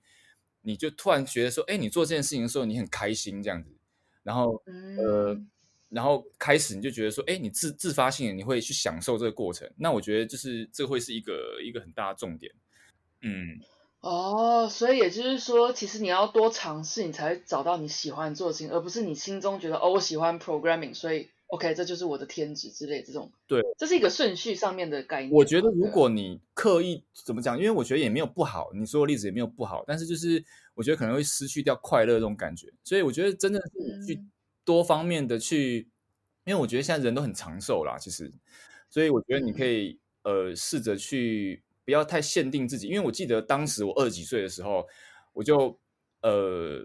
[0.67, 3.71] 你就突然觉得说，哎，你做这件事情的时候，你很开心这样子，
[4.25, 4.61] 然后
[4.99, 5.41] 呃，
[5.91, 9.71] 然后开始你就觉得说，哎，你自自发性的你会去享受这个过程。
[9.77, 12.53] 那我觉得就是这会是一个一个很大的重点。
[13.23, 13.61] 嗯，
[14.01, 21.29] 哦，所以也就是说，其实你要多尝试，你才会找到你喜欢做的事情，而不是你心中觉得哦，我喜欢 programming，所以。
[21.49, 25.31] OK，这就是我的天职之类这种，对，这是一个顺序上面的概念。
[25.31, 32.73] 我觉得如果你刻意怎么讲，因为我觉得也没有不好，你说的例子也没有不好，但是就是我觉得可能会失去掉快乐这种感觉。
[32.83, 34.21] 所以我觉得真的是去
[34.65, 35.89] 多方面的去，
[36.45, 38.33] 因为我觉得现在人都很长寿啦，其实，
[38.91, 44.85] 所以我觉得你可以呃试着去不要太限定自己，因为我记得当时我二十几岁的时候，
[45.33, 45.79] 我就。
[46.23, 46.83] 呃，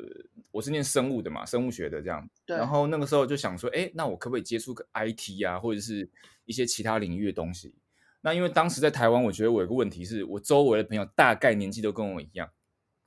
[0.52, 2.30] 我是念生物的嘛，生物学的这样。
[2.52, 2.58] 对。
[2.58, 6.10] 然后那个时候就想说，哎，那我可不可以接触个 IT 啊，或者是
[6.46, 7.74] 一些其他领域的东西？
[8.22, 12.48] 那因为当时在台湾，我觉得我有个问题是，我周围的朋友大概年纪都跟我一样，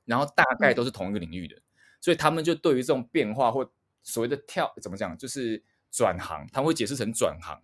[0.03, 1.55] 然后大概都是同一个领域的，
[2.01, 3.71] 所以他们就对于这种变化或
[4.03, 7.61] 所谓的跳怎么讲，就是转行，他们会解释成转行，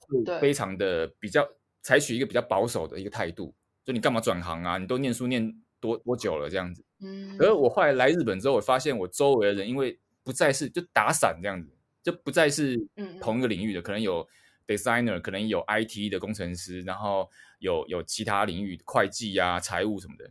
[0.00, 1.48] 会非常的比较
[1.82, 4.76] 采取一个比较保守的一个态度，就你干嘛转行啊？
[4.78, 6.84] 你都念书念多多久了这样子？
[6.98, 11.70] 嗯，而我后来来日本之后，我发现我周围的人，因为不再是就打散这样子，
[12.02, 12.76] 就不再是
[13.20, 14.26] 同一个领域的，可能有
[14.66, 20.30] designer，可能有 IT 的工程师，然后有有其他领域会计呀、财务什么的，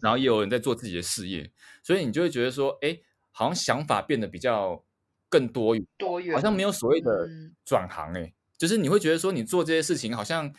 [0.00, 1.50] 然后也有人在做自己的事业，
[1.82, 2.98] 所以你就会觉得说，哎，
[3.30, 4.84] 好像想法变得比较
[5.28, 7.28] 更多元，多元，好像没有所谓的
[7.64, 10.52] 转行，哎，就是你会觉得说，你做这些事情，好像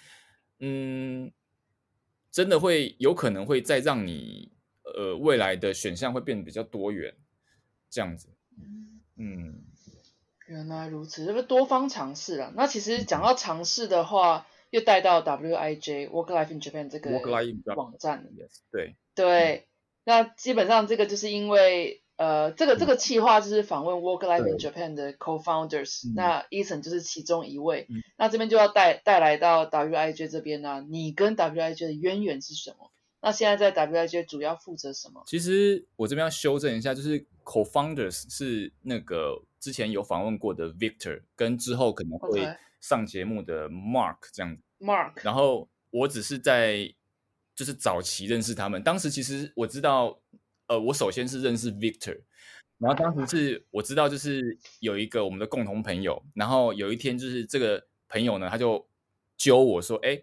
[0.60, 1.32] 嗯，
[2.32, 4.54] 真的会有可能会再让你。
[4.96, 7.14] 呃，未来的选项会变得比较多元，
[7.90, 8.30] 这样子。
[9.18, 9.64] 嗯，
[10.48, 12.52] 原来如此，这个多方尝试了。
[12.56, 17.12] 那其实讲到尝试的话，又带到 W I J Work Life in Japan 这个
[17.76, 18.28] 网站。
[18.72, 18.96] 对。
[19.16, 19.68] 对，
[20.04, 27.88] 那基本上这个就是因为呃，这个这个企划就是访问 Work Life in Japan 的 Co-founders，那 Ethan 就是其中一位。
[28.18, 32.92] 那这边就要带带来到 W I J 这边呢，你跟 W I J 的渊源是什么？
[33.26, 35.24] 那现在在 WIJ 主要负责什么？
[35.26, 42.48] 其实我这边要修正一下，就是 co-founders 是那个之前有访问过的 Victor，跟之后可能会
[42.80, 44.62] 上节目的 Mark 这样子。
[44.78, 46.94] Mark，然后我只是在
[47.56, 50.20] 就是早期认识他们，当时其实我知道，
[50.68, 52.22] 呃，我首先是认识 Victor，
[52.78, 58.88] 然后当时是我知道就是有一个我们的共同朋友，然后有一天就是这个朋友呢，他就
[59.36, 60.22] 揪我说，哎。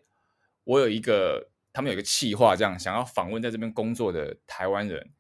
[0.64, 5.10] 我有一个他们有一个企划，这样想要访问在这边工作的台湾人，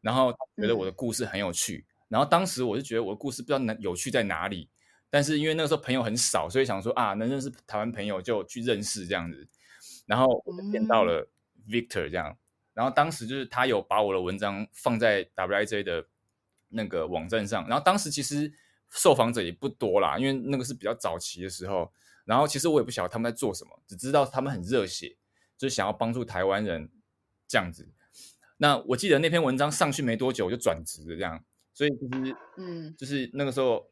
[0.00, 4.68] 然后觉得我的故事很有趣，然后当时我就觉得我的故事不知道能有趣在哪里，
[5.08, 9.46] 但是因为那个时候朋友很少，所以想说啊，能认识台湾朋友就去认识这样子，
[10.06, 11.26] 然后我就见到了
[11.68, 12.36] Victor 这样，
[12.74, 16.04] 然后当时就是他有把我的文章放在 WIJ 的
[16.68, 18.52] 那个网站上，然后当时其实
[18.90, 21.92] 受访者也不多啦，因为那个是比较早期的时候。
[22.26, 25.16] 然后其实我也不晓得他们在做什么，只知道他们很热血，
[25.60, 26.90] 就是想要帮助台湾人
[27.46, 27.86] 这样子。
[28.56, 31.44] 那我记得那篇文章上去没多久，我就转职了这样。
[31.74, 33.86] 所以就是，嗯，就是那个时候，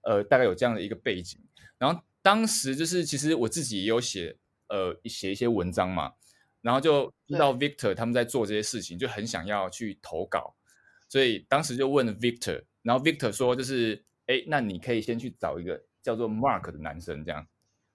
[0.00, 1.38] 呃，大概有这样的一个背景。
[1.76, 4.34] 然后当时就是其实我自己也有写，
[4.68, 6.14] 呃，写一些文章嘛。
[6.62, 10.56] 然后就知道 Victor 他们在做这些事情，就很想要去投稿。
[11.06, 17.46] 所以当时就问 Victor，然后 Victor 说，就是，哎，那你可以先去找一个叫做 Mark 的男生这样。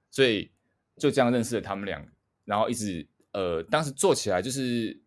[0.10, 0.52] 所以
[0.98, 2.12] 就这样认识了他们两个，
[2.46, 4.98] 然后一直呃，当时做起来就是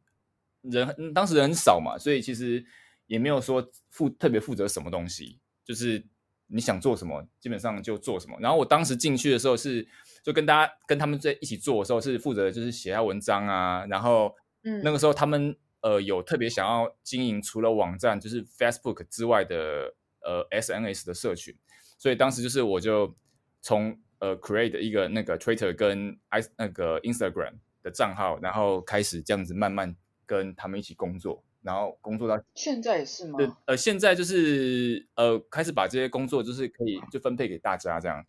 [0.60, 2.62] 人当时人很少嘛，所以其实
[3.06, 6.04] 也没有说负特别负责什么东西，就是
[6.46, 8.36] 你想做什么，基本上就做什么。
[8.38, 9.88] 然后我当时进去的时候是
[10.22, 21.56] 就跟大家跟他们在一起做的时候是负责就是写下文章啊，然后嗯那个时候他们呃有特别想要经营除了网站就是 Facebook 之外的呃 SNS 的社群，
[21.96, 23.16] 所以当时就是我就
[23.62, 27.54] 从呃，create 一个那个 Twitter 跟 i 那个 Instagram
[27.88, 29.96] 的账号，然后开始这样子慢慢
[30.26, 33.38] 跟他们一起工作，然后工作到现在也是吗？
[33.66, 38.24] 呃，现在就是呃，开始把这些工作就是可以就分配给大家这样，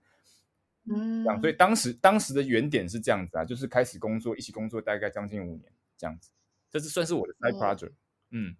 [0.89, 1.41] 嗯，这样。
[1.41, 6.31] 所以当时当时的原点是这样子啊，就是开始工作，一起工作大概将近五年这样子，
[6.71, 7.93] 这是算是我的 side project，
[8.31, 8.55] 嗯。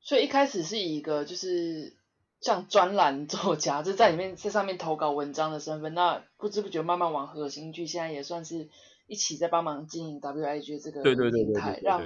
[0.00, 1.96] 所以一开始是一个就是。
[2.40, 8.68] 像专栏作家，就在里面在上面投稿文章的身份，那不知不觉慢慢往核心去，现在也算是
[9.06, 12.02] 一起在帮忙经营 WIG 这个平台，让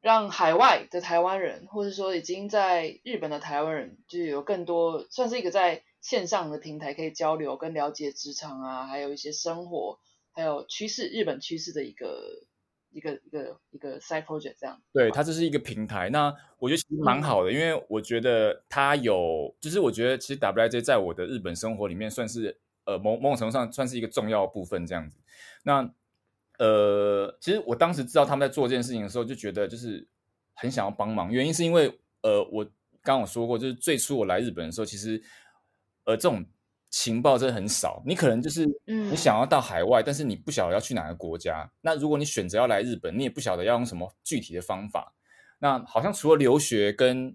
[0.00, 9.98] 让海外的台湾人，或者说已经在日本的台湾人，就有更多算是一个在线上的平台，可以交流跟了解职场啊，还有一些生活，
[10.32, 12.46] 还有趋势，日本趋势的一个。
[12.94, 16.10] 一个一个一个 side project 这样，对，它这是一个平台。
[16.10, 25.18] 那我觉得其实蛮好的，因为我觉得它有，就是我觉得其实 WIJ 在我的日本生活里面算是呃某某种程度上算是一个重要部分这样子。
[25.62, 25.90] 那
[26.64, 30.06] 呃，其实我当时知道他们在做这件事情的时候，就觉得就是
[30.54, 31.32] 很想要帮忙。
[31.32, 31.88] 原因是因为
[32.22, 32.64] 呃，我
[33.02, 35.22] 刚刚我说过，就是最初我来日本的时候，其实
[36.04, 36.44] 呃这种。
[36.94, 41.72] 情报真的很少，你可能就是你想要到海外，但是你不晓得要去哪个国家。
[41.80, 45.14] 那如果你选择要来日本，你也不晓得要用什么具体的方法。
[45.58, 47.34] 那好像除了留学跟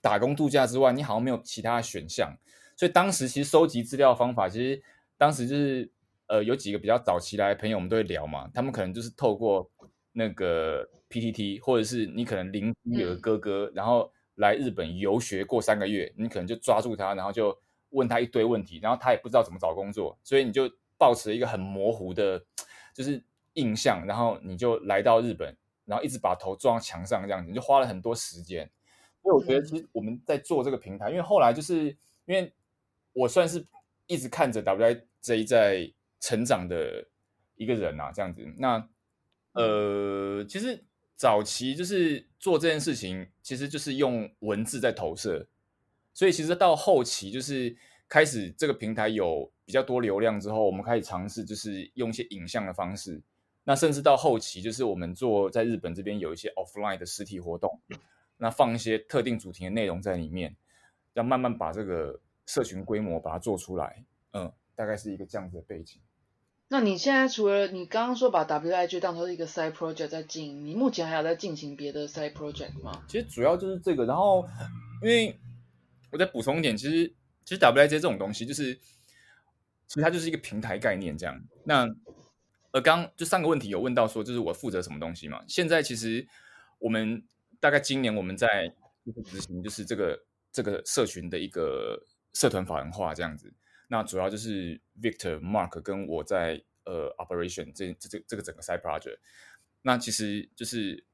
[0.00, 2.38] 打工度假之外，你好像没有其他的选项。
[2.76, 4.80] 所以当时其实收集资料的方法，其实
[5.18, 5.90] 当时就是
[6.26, 8.50] 呃有几个比较早期来的朋友，我们都会聊嘛。
[8.54, 9.70] 他们可能就是透过
[10.12, 17.56] 那个 PTT，或者是你可能邻居有个哥哥，然后来日本游学过三个月，你可能就抓住他，然后就。
[17.90, 22.44] 问他一堆问题，然后他也不知道怎么找工作，所以你就保持一个很模糊的，
[22.92, 23.22] 就是
[23.54, 28.68] 印象，然后你就来到日本，然后一直把头撞到墙上这样子，你就花了很多时间。
[29.22, 31.84] 所以我觉得其实我们在做这个平台，因为后来就是
[32.26, 32.52] 因为
[33.12, 33.64] 我算是
[34.08, 35.90] 一直看着 WIJ 在
[36.26, 37.06] 成长的
[37.54, 38.44] 一个人啊，这样子。
[38.58, 38.88] 那
[39.52, 40.84] 呃，其实
[41.14, 45.46] 早期就是做这件事情，其实就是用文字在投射。
[46.12, 47.76] 所以其实到后期就是
[48.08, 53.22] 开始这个平台有比较多流量之后，我们开始尝试就是用一些影像的方式。
[53.62, 57.80] 那甚至到后期就是我们做在日本这边有一些 offline 的实体活动，
[58.36, 60.56] 那放一些特定主题的内容在里面，
[61.14, 64.04] 要慢慢把这个社群规模把它做出来。
[64.32, 66.00] 嗯，大概是一个这样子的背景。
[66.68, 73.04] 那你现在除了你刚刚说把 WIG 当成一个 side project 在经营，你目前还有在进行别的 side project 吗？
[73.08, 74.46] 其实主要就是这个，然后
[75.02, 75.38] 因为。
[76.12, 77.12] 我再补充一点，其实
[77.44, 78.72] 其实 WIJ 这种东西，就是
[79.86, 81.38] 其实它就是一个平台概念这样。
[81.64, 81.84] 那
[82.70, 85.42] 呃，刚就上个问题有问到说，就是我负责什么东西嘛？
[85.48, 86.26] 现在其实
[86.78, 87.22] 我们
[87.58, 88.72] 大概今年我们在
[89.24, 90.18] 执行，就是这个
[90.52, 92.00] 这个社群的一个
[92.34, 93.52] 社团法人化这样子。
[93.88, 99.18] 那主要就是 Victor、Mark 跟我在呃 Operation 这这这这个整个 Side Project。
[99.82, 101.04] 那其实就是。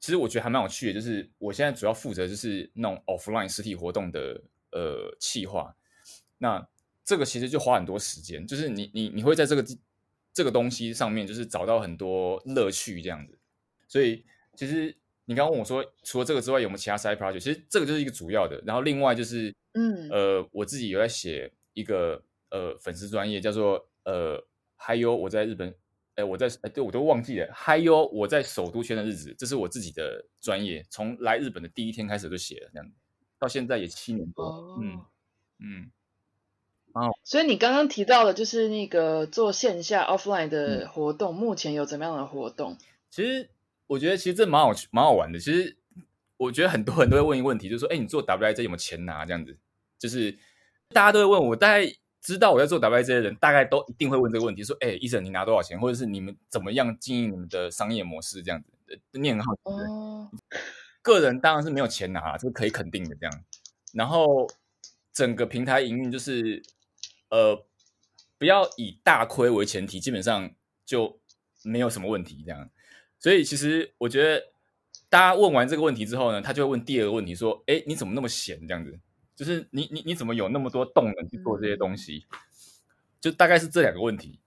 [0.00, 4.40] 其实我觉得还蛮有趣的，就是我现在主要负责就是那种 offline 实体活动的
[4.70, 5.74] 呃企划。
[6.38, 6.64] 那
[7.04, 9.64] 这个其实就花很多时间，就是你你你会在这个
[10.32, 13.36] 这个东西上面就是找到很多乐趣这样子。
[13.88, 17.40] 所以其实你刚刚问我说，除了这个之外有没有其他 side project？
[17.40, 18.62] 其实这个就是一个主要的。
[18.64, 24.44] 然后另外就是嗯呃我自己有在写一个呃粉丝专业叫做呃
[24.76, 25.72] 嗨哟我在日本
[26.16, 27.48] 哎，我在哎，对我都忘记了。
[27.54, 32.90] 嗨哟我在首都圈的日子，这是我自己的专业，从来日本的第一天开始就写了，这样
[33.38, 34.76] 到现在也七年多。
[34.82, 35.04] 嗯
[35.60, 35.90] 嗯。
[36.94, 42.76] 哦，所以你刚刚提到的，就是那个做线下 offline 的活动，目前有怎么样的活动？
[43.10, 43.50] 其实
[43.86, 45.38] 我觉得，其实这蛮好蛮好玩的。
[45.38, 45.76] 其实
[46.38, 49.24] 我觉得很多人都会问一个问题，就是说，哎，你做 WIZ 有没有钱拿？
[49.24, 49.56] 这样子，
[49.98, 50.36] 就是
[50.90, 51.92] 大家都会问我，大概。
[52.20, 55.80] 知道我在做 WIJ 的人，大概都一定会问这个问题：说，哎，医生，你拿多少钱？
[55.80, 58.42] 或者是你们怎么样经营你们的商业模式？
[58.42, 59.60] 这样子，你很好奇。
[59.64, 60.30] 哦，
[61.00, 63.14] 个人当然是没有钱拿，这是可以肯定的。
[63.14, 63.44] 这样，
[63.94, 64.46] 然后
[65.12, 66.60] 整个平台营运就是，
[67.30, 67.64] 呃，
[68.36, 70.50] 不要以大亏为前提，基本上
[70.84, 71.18] 就
[71.62, 72.42] 没有什么问题。
[72.44, 72.68] 这样，
[73.20, 74.44] 所以其实我觉得，
[75.08, 78.66] 大家问完这个问题之后呢，他就会问第二个问题：说，哎，你怎么那么闲？
[78.66, 78.98] 这样子。
[79.38, 82.26] 就是你你你怎么有那么多动能去做这些东西？
[83.20, 84.40] 就大概是这两个问题，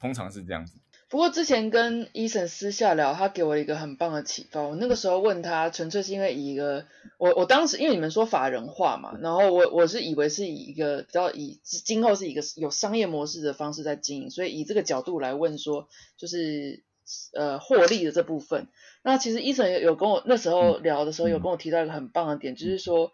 [0.00, 0.78] 通常是这样子。
[1.10, 4.62] 不过之前跟伊森私下聊，他给我一个很棒的启发。
[4.62, 6.86] 我那个时候问他，纯粹是因为以一个
[7.18, 16.82] 我我当时因为你们说法人化嘛，然后我我是以为是以一个比较以今后是一个有商业模式的方式在经营，所以以这个角度来问说，就是
[17.34, 18.66] 呃获利的这部分。
[19.02, 23.12] 那其实伊森有有跟我那时候聊的时候，有跟我提到一个很棒的点，就是说。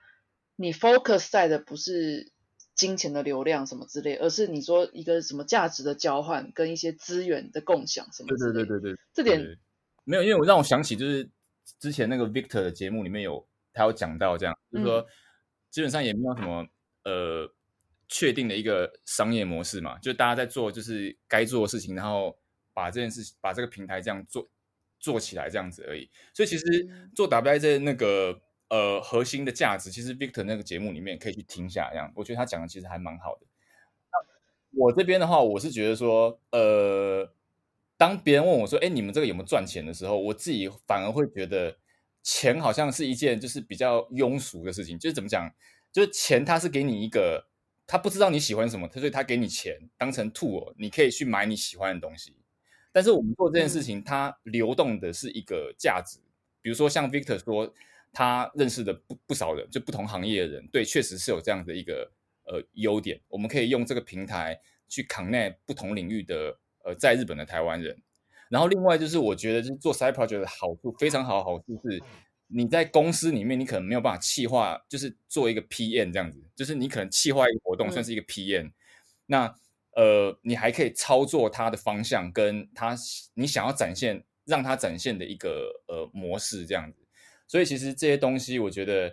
[0.57, 2.31] 你 focus 在的不是
[2.75, 8.29] 金钱的流量什么之类，而是你说一个什么价值的交换跟一些资源的共享什么？
[8.29, 9.59] 对对对对对，这点
[10.05, 11.29] 没有，因为我让我想起就是
[11.79, 15.07] 之前那个 Victor 的节目里面有他有讲到这样，就是说
[15.71, 16.67] 基本上也没有什么
[17.05, 17.53] 呃
[18.09, 22.37] 确定的一个商业模式嘛，就大家在做就是该做的事情，然后
[22.73, 24.49] 把这件事把这个平台这样做
[25.01, 26.09] 做起来这样子而已。
[26.33, 26.65] 所以其实
[27.15, 28.41] 做 WIZ 那个。
[28.75, 33.47] 呃，核心的价值其实 Victor 那个节目里面可以去听一下，这样我觉得他讲的其实还蛮好的。
[34.72, 37.33] 我这边的话，我是觉得说，呃，
[37.97, 41.77] 当别人问我说，哎，你们这个有没有赚钱的时候，我自己反而会觉得
[42.25, 44.99] 钱好像是一件就是比较庸俗的事情。
[44.99, 45.49] 就是怎么讲，
[45.93, 47.47] 就是钱他是给你一个，
[47.87, 52.35] 他不知道你喜欢什么，所以他给你钱当成 tool，你可以去买你喜欢的东西。
[52.91, 56.18] 但是我们做这件事情，它流动的是一个价值，
[56.61, 57.72] 比如说像 Victor 说。
[58.15, 62.09] 他认识的不不少人，就不同行业的人，对，确实是有这样的一个
[62.45, 63.21] 呃优点。
[63.29, 64.59] 我们可以用这个平台
[64.89, 68.01] 去 connect 不同领域的呃在日本的台湾人。
[68.49, 72.01] 然后另外就是，我觉得就是做 side project 的好处非常好的好处是，
[72.47, 78.71] 你在公司里面你可能没有办法企划，就是做一个 PM 这样子，就是你可能企划一个活动算是一个 PM，
[79.27, 79.53] 那
[79.97, 82.95] 呃你还可以操作它的方向跟它
[83.35, 87.04] 你想要展现让它展现的一个呃模式这样子。
[87.47, 89.09] 所以其实这些东西，我觉得，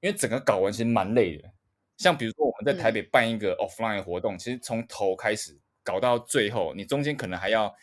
[0.00, 1.50] 因为整个搞完其实蛮累的。
[1.96, 7.74] 像比如说我们在台北办一个 offline 活动，其实从头开始搞到最后，你中间可能还要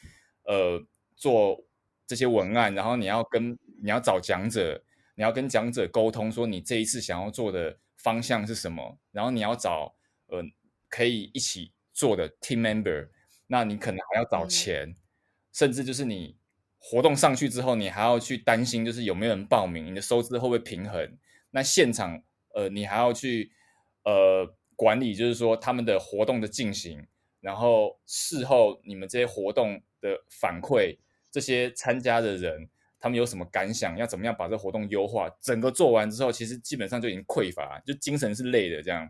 [0.43, 0.81] 呃
[1.15, 1.61] 做
[2.07, 3.51] 这些文案，然后你要跟
[3.81, 4.81] 你要找讲者，
[5.15, 9.93] 你要跟讲者沟通，说你这一次想要做的方向是什么，然后你要找
[10.27, 10.41] 呃
[10.89, 13.09] 可以一起做的 team member，
[13.47, 14.95] 那你可能还要找钱，
[15.51, 16.37] 甚至就是你。
[16.87, 21.17] 活动上去之后，你还要去担心，就是有没有人报名，你的收支会不会平衡？
[21.49, 22.21] 那现场，
[22.53, 23.51] 呃，你还要去
[24.03, 27.03] 呃管理，就是说他们的活动的进行，
[27.41, 30.95] 然后事后你们这些活动的反馈，
[31.31, 32.69] 这些参加的人
[32.99, 33.97] 他们有什么感想？
[33.97, 35.27] 要怎么样把这活动优化？
[35.41, 39.09] 整个做完之后，其实基本上就已经匮乏，就精神是累的这样。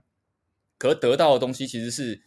[0.77, 2.21] 可得到的东西其实是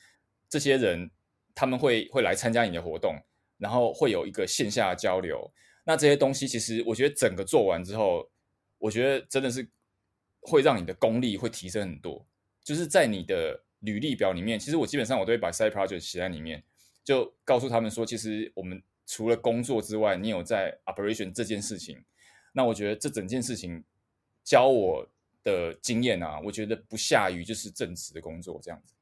[0.46, 1.10] 这些人
[1.54, 3.16] 他们会会来参加你的活动。
[3.58, 5.52] 然后会有一个线下交流，
[5.84, 8.28] 那这些东西其实我觉得整个做完之后，
[8.78, 9.68] 我觉得真的是
[10.40, 12.26] 会让你的功力会提升很多。
[12.62, 16.62] 就是在你的履历表里面，其实我基本上我都会把 side project 写在里面，
[17.02, 22.04] 就告诉他们说，其实我们除了工作之外，你有在 operation 这件事情。
[22.52, 23.82] 那我觉得这整件事情
[24.44, 25.08] 教我
[25.42, 28.94] 的经验啊，我觉得不下于就是正职的工作这样子。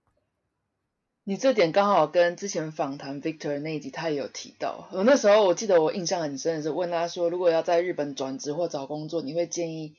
[1.29, 4.89] 你这点刚好跟之前访谈 Victor 那一集他也有提到。
[4.93, 9.97] 我那时候我记得我印象很深的是问他说，如果要在日本转职或找工作，你会建议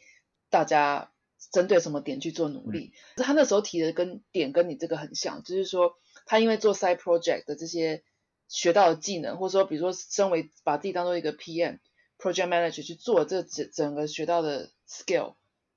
[0.49, 1.11] 大家
[1.51, 2.93] 针对什么点去做努力？
[3.17, 8.03] 他那时候提的跟点跟你这个很像，就是说他因为做 side project 的这些
[8.47, 11.79] 学到的技能，或者说比如说身为把自己当做一个 PM
[12.17, 15.33] project manager 去做这整整个学到的 skill，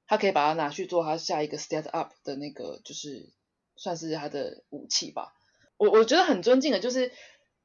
[0.06, 3.32] 他可以把它拿去做他下一个 step up 的那个就是
[3.74, 5.34] 算是他的武器吧。
[5.80, 7.10] 我我觉得很尊敬的，就是，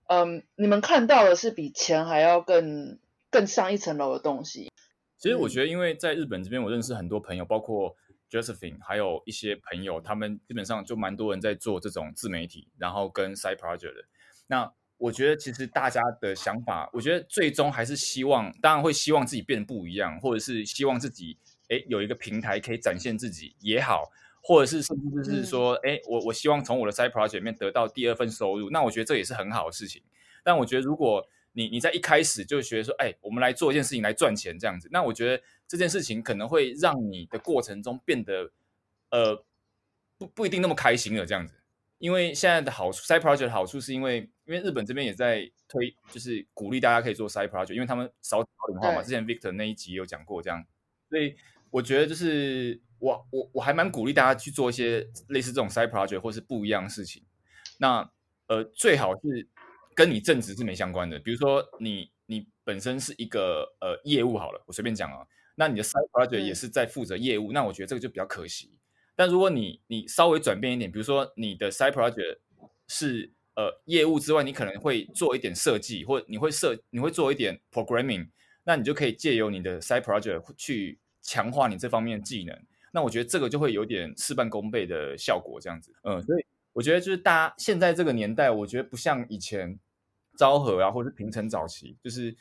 [0.07, 2.97] 嗯，你们看到的是比钱还要更
[3.29, 4.71] 更上一层楼的东西。
[5.17, 7.93] 其实我觉得，因为在日本这边，我认识很多朋友，包括
[8.31, 14.05] Josephine，还有一些朋友，他们基本上就蛮多人在做这种自媒体，然后跟 side project 的。
[14.47, 21.37] 那我觉得其实大家的想法，我觉得最终还是希望，当然会希望自己变得不一样，或者是希望自己
[21.67, 24.09] 哎有一个平台可以展现自己也好，
[24.47, 30.03] 或者是甚至就是说，哎，我我希望从我的 side project 里面得到第二份收入，那我觉得这也是很好的事情。
[30.43, 38.51] 但我觉得如果你你在一开始就觉得说，哎，我们来做一件事情来赚钱这样子，那我觉得这件事情可能会让你的过程中变得
[39.09, 39.43] 呃
[40.19, 41.55] 不不一定那么开心了这样子。
[41.97, 49.01] 因为现在的好处，side project 的好处是因为，因为日本这边也在推，就是鼓励大家可以做 side project，因为他们少老龄化嘛。
[49.01, 50.63] 之前 Victor 那一集有讲过这样，
[51.09, 51.35] 所以
[51.71, 57.23] 我觉得就是我我我还蛮鼓励大家去做一些类似这种 side project 或是不一样的事情。
[57.77, 58.09] 那
[58.47, 59.47] 呃，最好是
[59.95, 65.25] 跟你正职是没相关的，比如说你你本身是一个呃业务好了，我随便讲啊，
[65.55, 68.71] 那你的 side project 也是在负责业务，那我觉得这个就比较可惜。
[69.15, 72.37] 但如果你你稍微转变一点，比如说你的 side project
[72.87, 78.29] 是呃业务之外，你可能会做一点设计，或你会设你会做一点 programming，
[78.63, 82.55] 那你就可以借由你的 side project 去强化你这方面的技能。
[82.95, 85.93] 那我觉得这个就会有点事半功倍的效果，这样子。
[86.03, 89.77] 嗯，所以我觉得就是大家现在这个年代，我觉得不像以前
[90.37, 92.33] 昭和啊，或者是平成早期，就是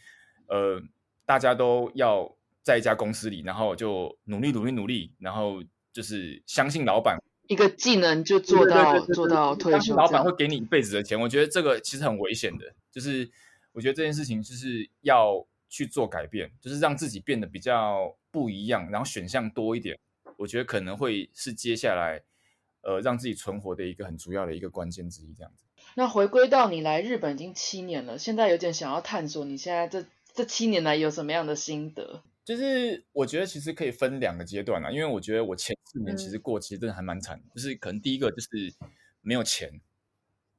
[0.47, 0.81] 呃
[1.27, 2.33] 大家都要
[2.63, 5.63] 在一家公司里，然后就努力努力努力，然后。
[5.95, 11.17] 就是相信老板，一个技能就做到做到退休，老板会给你一辈子的钱。
[11.21, 12.75] 我觉得这个其实很危险的。
[12.91, 13.31] 就是
[13.71, 19.97] 我觉得这件事情就是要去做改变，就是让自己变得比较不一样，然后选项多一点。
[20.39, 22.22] 我觉得可能会是接下来
[22.82, 25.32] 呃让自己存活的一个很主要的一个关键之一。
[25.35, 25.64] 这样子。
[25.95, 32.22] 那回归到你来日本已经七年了，现在有点想要探索你现在这这七年来有什么样的心得？
[32.45, 37.41] 就是我觉得其实可以分两个阶段啊，因为我觉得我前四年其实过，其实真的还蛮惨。
[37.55, 38.49] 就是可能第一个就是
[39.22, 39.80] 没有钱，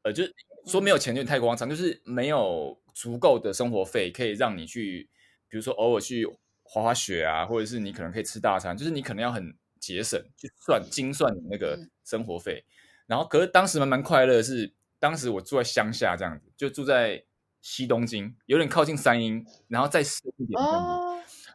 [0.01, 0.33] 呃，就是
[0.65, 5.07] 说没有钱有点太夸张，就是没有足够的生活费可以让你去，
[5.47, 6.25] 比如说偶尔去
[6.63, 9.55] 滑滑雪啊，或者是你可能可以吃大餐，就是你可能要很
[9.85, 12.65] 节省去算精算你那个生活费。
[13.05, 17.23] 然后可是当时蛮蛮快乐，是当时我住在乡下这样子，就住在
[17.61, 20.59] 西东京，有点靠近三英，然后再深一点。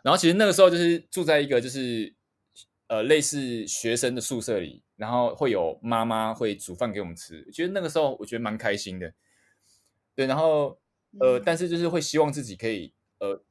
[0.04, 2.14] 然后其实那个时候就是住在一个就是
[2.86, 7.44] 呃类似学生的宿舍里，然后会有妈妈会煮饭给我们吃。
[7.50, 9.12] 其实那个时候我觉得蛮开心的，
[10.14, 10.26] 对。
[10.26, 10.78] 然后
[11.18, 13.42] 呃，但是就是会希望自己可以呃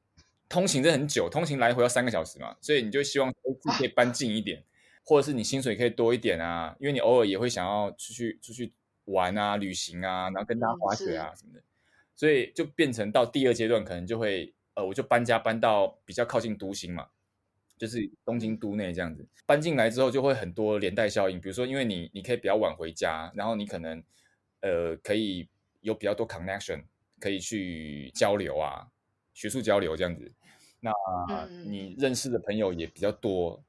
[0.50, 4.62] 通勤这很久，通勤来回要三个小时嘛，所以你就希望自己可以搬近一点，
[5.06, 8.74] 或者是你薪水可以多一点啊，因为你偶尔也会想要出去出去
[9.06, 11.62] 玩啊、旅行啊，然后跟大家滑雪啊什么的，
[12.16, 14.54] 所以就变成到第二阶段可能就会。
[14.76, 17.06] 呃，我就搬家搬到比较靠近都心嘛，
[17.78, 19.28] 就是东京都内这样子。
[19.46, 24.02] 搬进来之后，就会很多连带效应，比如说，因为你你可以比较晚回家，然后你可能
[24.62, 25.50] 呃可以
[25.82, 26.84] 有比较多 connection，
[27.20, 28.88] 可以去交流啊，
[29.34, 30.32] 学术交流这样子。
[30.80, 30.92] 那
[31.66, 33.62] 你认识的朋友也比较多，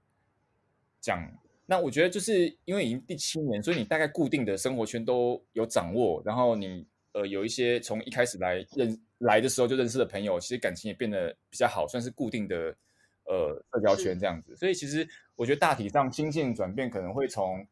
[1.01, 1.33] 这样。
[1.67, 9.01] 那我觉得就是因为已经第七年，所以你大概固定的生活圈都有掌握，然后你呃有一些从一开始来认。
[9.21, 12.75] 来的时候就认识的朋友，其实感情也变得比较好，算是固定的
[13.25, 14.57] 呃社交圈这样子。
[14.57, 15.07] 所以其实
[15.37, 17.69] 我觉得大体上心境转变可能会从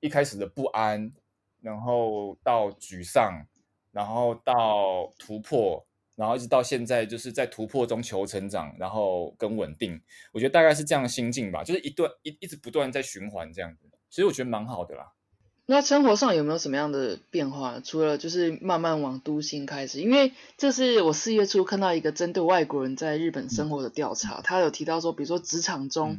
[0.00, 1.12] 一开始的不安，
[1.60, 3.46] 然后到沮丧，
[3.92, 5.86] 然后到突破，
[6.18, 10.02] 然后一直到现在就是在突破中求成长，然后跟稳定。
[10.32, 13.88] 我觉得大概是这样的心境吧，就是一段一一直不断在循环这样子。
[14.10, 15.12] 其实我觉得蛮好的啦。
[15.70, 17.78] 那生活上有没有什么样的变化？
[17.80, 26.18] 除了就是慢慢往都心开始，因为这是我四月初看到一个针对外国人在日本生活的调查，他有提到说，比如说职场中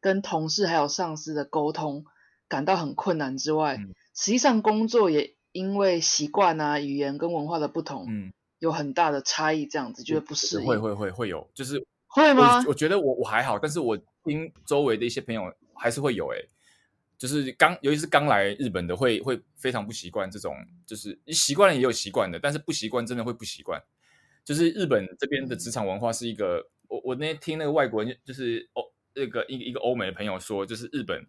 [0.00, 2.04] 跟同事还有上司的沟通
[2.48, 3.76] 感到很困难之外，
[4.14, 10.66] 实际上工作也因为习惯啊、语言跟文化的不同，嗯，有很大的差异，这样子觉得不适应。
[10.66, 12.64] 会会会会有，就是会吗？
[12.66, 16.38] 我觉得我我还好，但是我听周围的一些朋友还是会有哎。
[17.18, 20.54] 就是刚，尤其是刚来日本的，会会非常不习惯这种，
[20.84, 23.82] 就是习惯了也有习惯的，但是不习惯真的会不习惯。
[24.44, 28.82] 就是日本这边的职场文化是一个，我我那天听那个外国人，就是欧
[29.14, 31.26] 那个一一个欧美的朋友说，就是日本，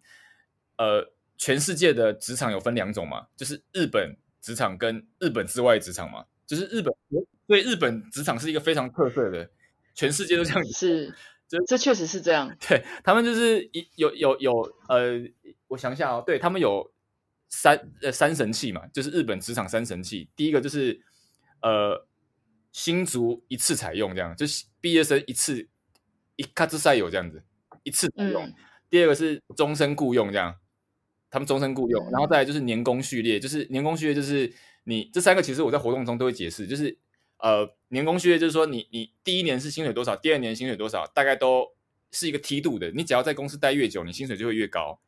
[0.76, 6.92] 呃，全世界的职场有分两种嘛，就是日本职场跟日本之外职场嘛，就是日本
[7.46, 9.48] 对日本职场是一个非常特色的，
[9.94, 11.14] 全世界都这样子，是，
[11.46, 14.52] 这这确实是这样， 对他们就是一有有有
[14.88, 15.22] 呃。
[15.70, 16.90] 我想想哦，对他们有
[17.50, 20.26] 三呃三神器嘛，就是日本职场三神器。
[20.34, 20.98] 第一个就是
[21.60, 22.06] 呃
[22.72, 25.68] 新卒一次采用这样，就是毕业生一次
[26.36, 27.42] 一卡兹赛有这样子
[27.82, 28.50] 一次采用。
[28.88, 30.54] 第二个是终身雇佣这样，
[31.28, 34.50] 他们终身雇佣，然后再来就是年功序列，就是年功序列就是
[34.88, 36.96] 你这三个其实我在活动中都会解释，就是
[37.36, 41.68] 呃年功序列就是说你你第一年是薪水多少，第二年薪水多少，大概都
[42.10, 42.90] 是一个梯度的。
[42.92, 44.98] 你只要在公司待越久，你薪水就会越高。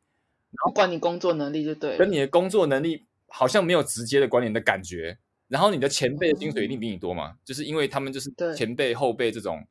[0.63, 5.17] 不管你工作能力就对了，跟你的工作能力好像没有直接的关联的感觉。
[5.47, 9.65] 然后你的前辈的薪水一定比你多嘛，就是因为他们就是对前辈后辈这种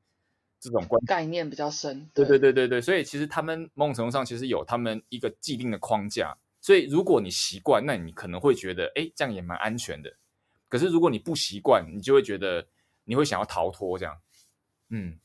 [0.58, 2.10] 这种关概念比较深。
[2.12, 10.12] 对对对对对，所以其实他们某种程度上其实有他们一个既定的框架，所以如果你习惯，那你可能会觉得，哎，这样也蛮安全的。
[10.68, 12.66] 可是如果你不习惯，你就会觉得
[13.04, 14.18] 你会想要逃脱这样。
[14.90, 15.18] 嗯，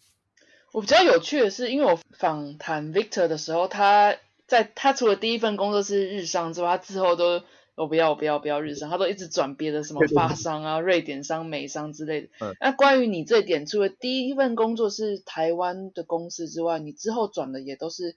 [0.72, 4.16] 我比较有趣的是，因为我访谈 Victor 的时候，他
[4.48, 7.44] 在他除了第一份工作是日商之外，他之后都
[7.76, 12.56] 我不要我不要不要日商，他都一直转别的什么对对对法商啊、瑞典商、美商之类的嗯。
[12.62, 18.16] 那关于你这一点，除了第一份工作是台湾的公司之外，你之后转的也都是。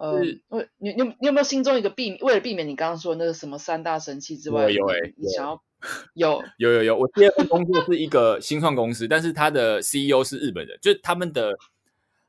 [0.00, 0.22] 呃，
[0.78, 5.62] 你你你有没有心中一个避为了避免你刚刚说的那个什么三大神器之外，有 有欸有你你想要
[6.14, 11.56] 有有有有，我第二份工作是一个新创公司，但是他的 CEO 是日本人，就是他们的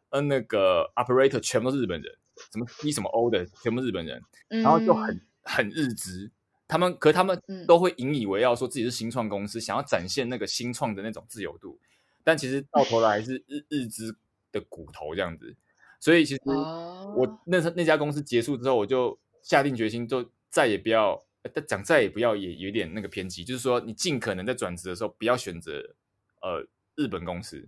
[0.10, 2.12] 呃那个 operator 全部都是日本人，
[2.52, 6.32] 什么 C 什么 O 的全部日本人，然然后就很很日资，
[6.68, 11.80] 他们可他们嗯都会引以为傲，说自己是新创公司，想要展现那个新创的那种自由度，
[12.24, 14.16] 但其实到头来还是日日资
[14.52, 15.56] 的骨头这样子。
[16.00, 21.22] 所以其实哦我那那家公司结束之后，我就下定决心，就再也不要，
[21.54, 25.96] 但讲再也不要也有点那个偏激，就是说你尽可能在转职的时候不要选择
[26.42, 27.68] 呃日本公司。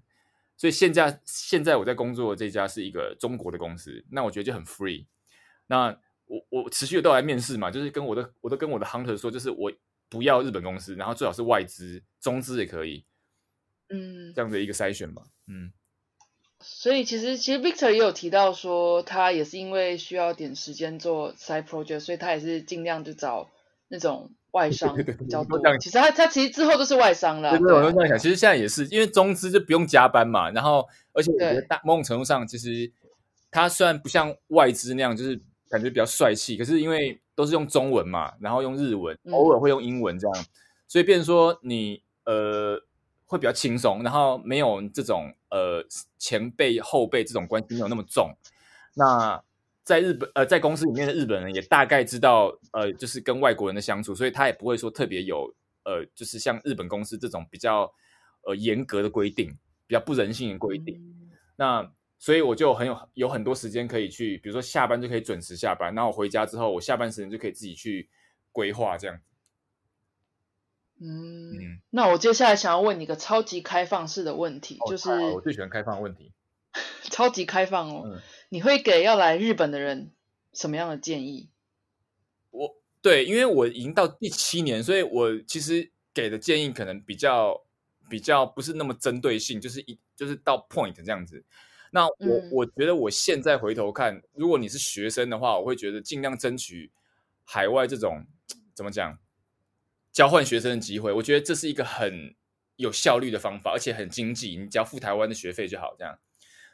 [0.58, 5.08] 所以现在现在我在工作的这家是一个中国的公司，那我觉得就很 free。
[5.66, 9.72] 那我我持续的都来面试嘛，就是跟我的我都跟我的 hunter 说，就是我
[10.08, 13.04] 不要日本公司，然后最好是外资、中资也可以
[13.90, 15.24] 嗯这，样的一个筛选嘛。
[15.48, 15.72] 嗯，
[16.64, 23.50] 所以其实其实 Victor 也有提到说，他也是因为需要点时间做 side project，所以他也是尽量就找
[23.88, 25.80] 那种外商对对对比较多我都这样。
[25.80, 28.18] 其实他他其实之后都是外商了，对对，我就这样想。
[28.18, 32.92] 其实现在也是，因为中资就不用加班嘛，然后而且我觉得大某种程度上，其实
[33.50, 35.40] 他虽然不像外资那样，就是
[35.70, 40.46] 感觉比较帅气，可是因为都是用中文嘛，然后用日文，嗯偶尔会用英文这样，
[40.88, 42.82] 所以变成说你呃
[43.26, 45.86] 会比较轻松，然后没有这种呃
[46.18, 48.36] 前辈后辈这种关系没有那么重。
[48.96, 49.40] 那
[49.84, 55.54] 在日本呃在公司里面的日本人也大概知道呃就是跟外国人的相处，所以他也不会说特别有
[55.86, 57.94] 呃就是像日本公司这种比较
[58.48, 60.96] 呃严格的规定，比较不人性的规定。
[60.96, 68.10] 嗯那所以我就很有有很多时间可以去，比如说下班就可以准时下班，然后我回家之后，我下班时间就可以自己去
[68.52, 69.20] 规划这样。
[71.04, 76.32] 嗯，嗯，那我接下来想要问你一个超级开放式的问题，就是我最喜欢开放的问题。
[77.10, 80.12] 超级开放哦，嗯你会给要来日本的人
[80.54, 81.50] 什么样的建议？
[82.52, 87.60] 我对，因为我已经到第七年，所以我其实给的建议可能比较
[88.10, 91.44] 比较不是那么针对性，就是一就是到 point 这样子。
[91.92, 96.90] 那我、嗯我觉得我现在回头看，如果你是学生的话，我会觉得尽量争取
[97.44, 98.26] 海外这种
[98.74, 99.18] 怎么讲
[100.12, 101.12] 交换学生的机会。
[101.12, 102.36] 我觉得这是一个很
[102.76, 106.18] 有效率的方法，而且很经济，你只要付台湾的学费就好这样。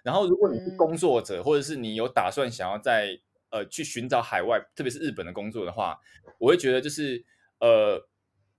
[0.03, 3.19] 然后，如果你是嗯工作者，或者是你有打算想要在
[3.49, 5.99] 呃去寻找海外，特别是日本的工作的话，
[6.39, 7.25] 我会觉得就是
[7.59, 8.07] 呃，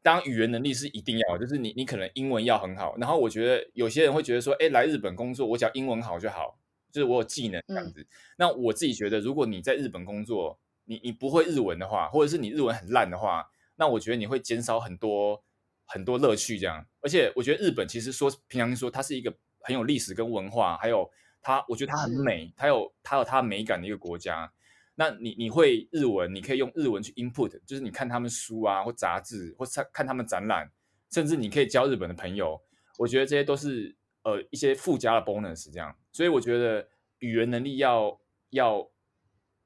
[0.03, 2.97] 当然语言能力是一定要的，就是你你可能英文要很好。
[2.99, 6.59] 然后我觉得有些人会觉得说，哎，来日本工作，我只要英文好就好，
[6.93, 8.07] 就是我有技能这样子。
[8.37, 13.49] 那我自己觉得，如果你在日本工作，你你不会日文的话，或者是你日文很烂的话，
[13.79, 15.43] 那我觉得你会减少很多
[15.87, 16.85] 很多乐趣这样。
[17.01, 21.09] 而且我觉得日本其实说平常说它是一个很有历史跟文化，还有
[21.41, 24.53] 它，我觉得它很美，它有它有它美感的一个国家。
[24.97, 30.69] 那你你会日文，你可以用日文去 input，就是你看他们书啊，或杂志，或看看他们展览，
[31.09, 32.61] 甚至你可以交日本的朋友。
[32.99, 35.97] 我觉得这些都是呃一些附加的 bonus 这样。
[36.11, 36.89] 所以我觉得
[37.21, 38.21] 语言能力要
[38.51, 38.91] 要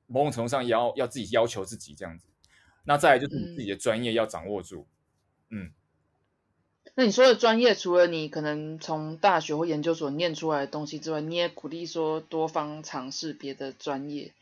[0.06, 2.28] 某种程度上也要要自己要求自己这样子。
[2.84, 4.86] 那再来就是你自己的专业要掌握住，
[5.50, 5.70] 嗯，
[6.94, 14.32] 那你说的专业，除了你可能从大学或研究所念出来的东西之外，你也鼓励说多方尝试别的专业，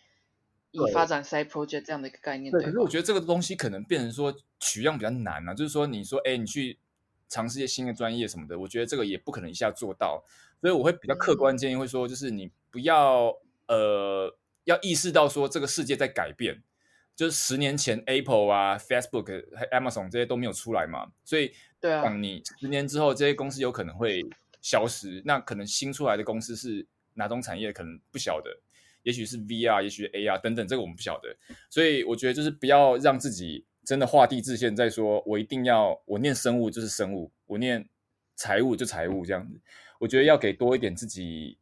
[0.70, 2.50] 以对发展 side project 这样的一个概念。
[2.50, 2.62] 对。
[2.62, 6.78] 对，可是我觉得这个东西可能变成说取样比较难啊，就是说你说哎，你去
[7.28, 10.24] 尝试一些新的专业什么的，我觉得这个也不可能一下做到。
[10.60, 13.34] 所以我会比较客观建议，会说就是你不要
[13.68, 14.34] 呃
[14.64, 16.62] 要意识到说这个世界在改变。
[17.20, 24.24] 就是十年前，Apple 啊、Facebook、Amazon 这些都没有出来嘛，所以对啊，你十年之后，这些公司有可能会
[24.62, 25.20] 消失。
[25.22, 28.50] 那可能新出来的公司是哪种产业，可能不晓得，
[29.02, 31.36] 也许是 VR，也许 AR 等等，这个我们不晓得。
[31.68, 37.86] 所以我觉得就是不要让自己真的画地自限，在说我一定要我念生物就是生物，我念
[38.34, 39.60] 财务就财务这样子。
[39.98, 41.58] 我觉得要给多一点自己，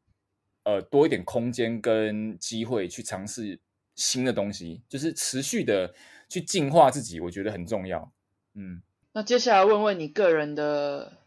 [0.62, 3.58] 呃，多一点空间跟机会去尝试
[3.98, 5.94] 新的东西，就是持续的
[6.30, 8.10] 去进化自己，我觉得很重要。
[8.54, 8.80] 嗯，
[9.12, 11.18] 那接下来问问你个人的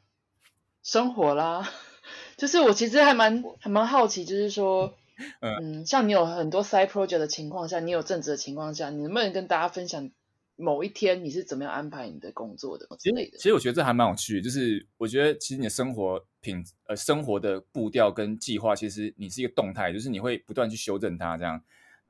[0.81, 1.69] 生活啦，
[2.37, 4.97] 就是我其实还蛮还蛮好奇，就是说，
[5.41, 10.09] 嗯，像你有很多 side project 的情况下，你有正职的情况下，你能不能跟大家分享？
[10.57, 13.37] 某一天你是怎么样安排你的工作的之类的？
[13.37, 21.59] 其实我觉得这还蛮有趣的，就是我觉得其实你的生活品呃生活的步调跟计划，其实你是一个动态，就是你会不断去修正它这样。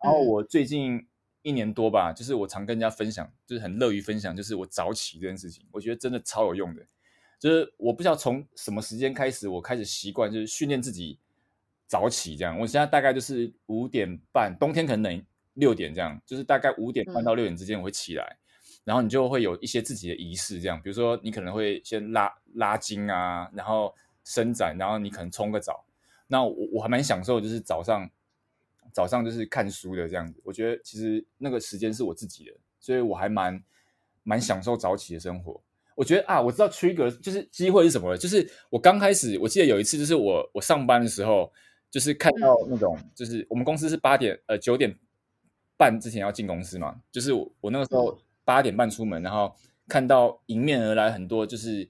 [0.03, 1.07] 然后我最近
[1.41, 6.83] 一年多吧，就是我常跟人家分享，就是很乐于分享，就是我早起这件事情，我觉得真的超有用的。
[7.39, 11.17] 就是我不知道从什么时间开始，我开始习惯就是训练自己
[11.87, 12.59] 早起这样。
[12.59, 15.23] 我现在大概就是五点半，冬天可能
[15.55, 18.37] 六点这样，就是大概五点半到六点之间我会起来。
[18.83, 23.93] 然后你就会有一些自己的仪式，这样，比如说你可能会先拉拉筋啊，然后
[24.23, 25.85] 伸展，然后你可能冲个澡。
[26.27, 28.09] 那我我还蛮享受，就是早上
[28.93, 30.39] 早上就是看书的这样子。
[30.43, 33.63] 我觉得其实那个时间是我自己的，所以我还蛮
[34.23, 35.61] 蛮享受早起的生活。
[35.95, 41.51] 我觉得啊，我知道 trigger 就是机会是什么了，就是我刚开始我记得有一次，就是我我上班的时候，
[41.89, 44.97] 就是看到那种，就是我们公司是八点呃九点
[45.77, 48.19] 半之前要进公司嘛，就是我我那个时候。
[48.43, 49.55] 八点半出门，然后
[49.87, 51.87] 看到迎面而来很多就是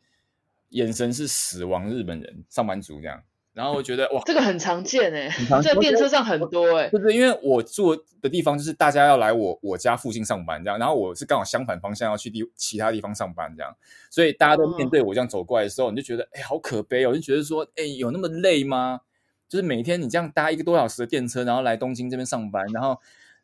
[0.70, 3.24] 眼神是死亡日本人上班族这样，
[3.54, 5.30] 然后我觉得哇，这个很常见哎，
[5.62, 13.76] 在电车上很多哎，就是因为我住的地方就是大家要来我我家附近上班这样，然后我是刚好相反方向要去地其他地方上班这样，
[14.10, 19.02] 所以大家都面对我这样走过来的时候，你就觉得哎好可悲哦，就觉得说哎有那么累吗？
[19.50, 23.00] 就是每天你这样搭一个多小时的电车，然后来东京这边上班，然后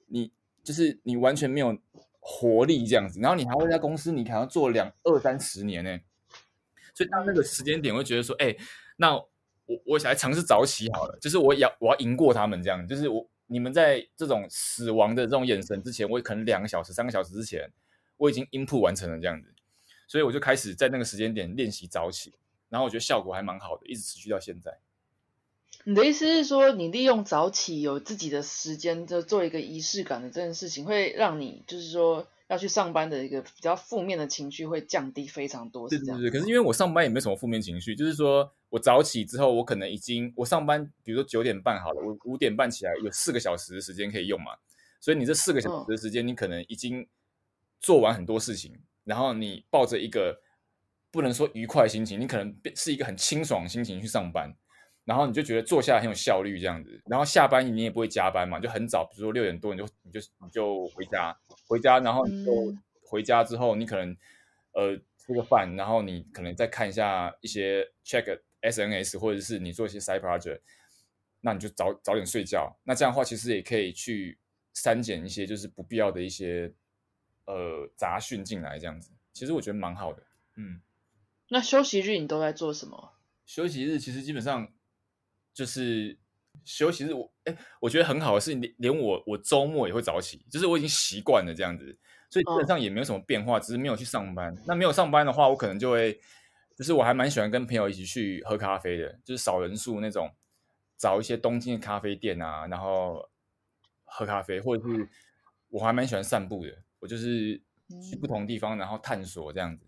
[0.08, 0.32] 你
[0.64, 1.78] 就是你完全没有。
[2.30, 5.98] 活力这样子，然后你还会在公司，你可能做两二三十年呢，
[6.94, 8.54] 所以到那个时间点，会觉得说，哎，
[8.98, 9.18] 那
[9.68, 17.72] 我我想来尝试早起好了，就是我要我要赢过他们这样，就是我你们在这种死亡的这种眼神之前，我可能两个小时、三个小时之前，
[18.18, 19.54] 我已经 input 完成了这样子，
[20.08, 22.34] 所以我就开始在那个时间点练习早起，
[22.70, 24.80] 然后我觉得效果还蛮好的，一直持续到现在。
[25.84, 35.90] 你的意思是说，你利用早起有自己的时间，就做一个仪式感的这件事情，会让你就是说要去上班的一个比较负面的情绪会降低非常多。
[35.90, 36.30] 是是是。
[36.32, 44.52] 可是因为我上班也没什么负面情绪，就是说我早起之后，我可能已经我上班，比如说九点半好了，我五点半起来有四个小时的时间可以用嘛，
[45.02, 47.08] 所以你这四个小时的时间，你可能已经
[47.80, 50.42] 做完很多事情，然后你抱着一个
[51.12, 54.56] 不能说愉快心情，你可能是一个很清爽的心情去上班。
[55.08, 61.34] 然后你就觉得坐下来很有效率这样子，然后下班你也不会加班嘛，就很早，比如说六点多你就你就你就回家，
[61.66, 62.52] 回家然后你就
[63.06, 64.14] 回家之后你可能
[64.74, 70.60] 呃吃个饭，然后你可能再看一下一些 check SNS 或者是你做一些 side project，
[71.40, 72.78] 那你就早早点睡觉。
[72.84, 74.38] 那这样的话其实也可以去
[74.74, 76.74] 删减一些就是不必要的一些
[77.46, 80.22] 呃杂讯进来这样子，其实我觉得蛮好的。
[80.58, 80.82] 嗯，
[81.48, 83.14] 那休息日你都在做什么？
[83.46, 84.70] 休息日其实基本上。
[85.58, 86.16] 就是
[86.64, 91.98] 休息日，我哎，我觉得很好的是，连连我我周末也会早起，就是我已经习惯了这样子，
[92.30, 94.56] 所以基本上也没有什么变化，只是没有去上班。
[94.68, 96.22] 那没有上班的话，我可能就会，
[96.78, 100.32] 就是我还蛮喜欢跟朋友一起去喝咖啡的，就是少人数那种，
[100.96, 103.28] 找一些东京的咖啡店啊，然后
[104.04, 105.10] 喝咖啡，或者是
[105.70, 107.60] 我还蛮喜欢散步的，我就是
[108.08, 109.84] 去不同地方然后探索这样子。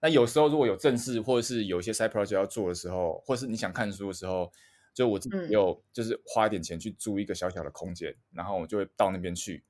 [0.00, 4.50] 那有时候如果有正事或者是有一些 side project 要做的时候，或是你想看书的时候。
[4.94, 9.64] 就我自己有，就是花一点钱去租一个小小的空间，然后我就会到那边去，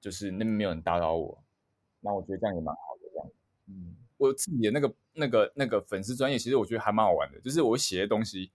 [0.00, 1.44] 就是那边没有人打扰我，
[2.00, 3.08] 那我觉得这样也蛮好的。
[3.12, 3.30] 这样，
[3.68, 8.50] 嗯，我自己的那个、那个、那个粉丝专业，其实我觉得还蛮好玩的，就是我写的东西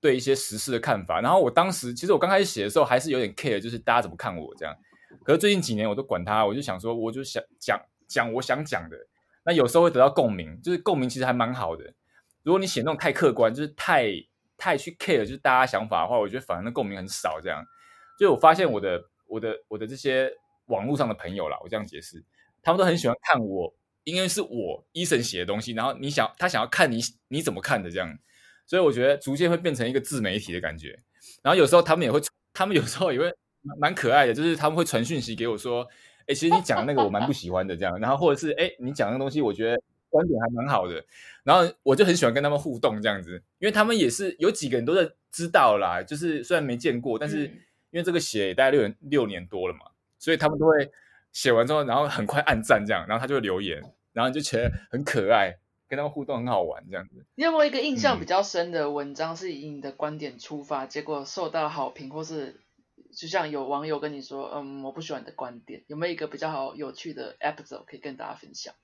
[0.00, 1.22] 对一些时事的看法。
[1.22, 4.76] 然后我当时其实我刚开始写的时候还是有点 care，就是大家怎么看我这样。
[5.24, 8.96] 可是最近几年我都管他，我就想说，我就想讲讲我想讲的。
[9.44, 11.94] 那有时候会得到共鸣，就是共鸣其实还蛮好的。
[12.42, 14.26] 如果你写那种太客观，就是太。
[14.62, 17.40] 太去 care 就是大家想法的话，我觉得反而那共鸣很少。
[17.42, 17.60] 这样，
[18.16, 20.32] 就我发现我的我的我的这些
[20.66, 22.22] 网络上的朋友啦，我这样解释，
[22.62, 28.16] 他们都很喜欢看我，因为是我医生写的东西，然后你想他想要看你你怎么看的这样，
[28.64, 30.96] 所以我觉得逐渐会变成一个自媒体的感觉。
[31.42, 32.20] 然后有时候他们也会，
[32.52, 33.34] 他们有时候也会
[33.80, 35.84] 蛮可爱的，就是他们会传讯息给我说，
[36.28, 39.82] 哎，其实你讲的那个我蛮不喜欢的这样，然后或者是哎，你讲那个东西我觉得。
[40.12, 41.02] 观点还蛮好的，
[41.42, 47.46] 然后我就很喜欢跟他们互动这样子，因为他们也是有几个人都在知道啦，就是虽然没见过，但是
[47.90, 49.86] 因为这个写大概六年六年多了嘛，
[50.18, 50.92] 所以他们都会
[51.32, 53.82] 写完之后，然后很快按赞这样，然后他就留言，
[54.12, 55.56] 然后你就觉得很可爱，
[55.88, 57.24] 跟他们互动很好玩这样子。
[57.34, 62.60] 你有没有一个印象嗯比较深的文章，是以你的观点出发，结果受到好评，或是
[63.16, 68.74] 就像有网友跟你说，嗯，我不喜欢你的观点，有没有一个比较好有趣的 episode 可以跟大家分享？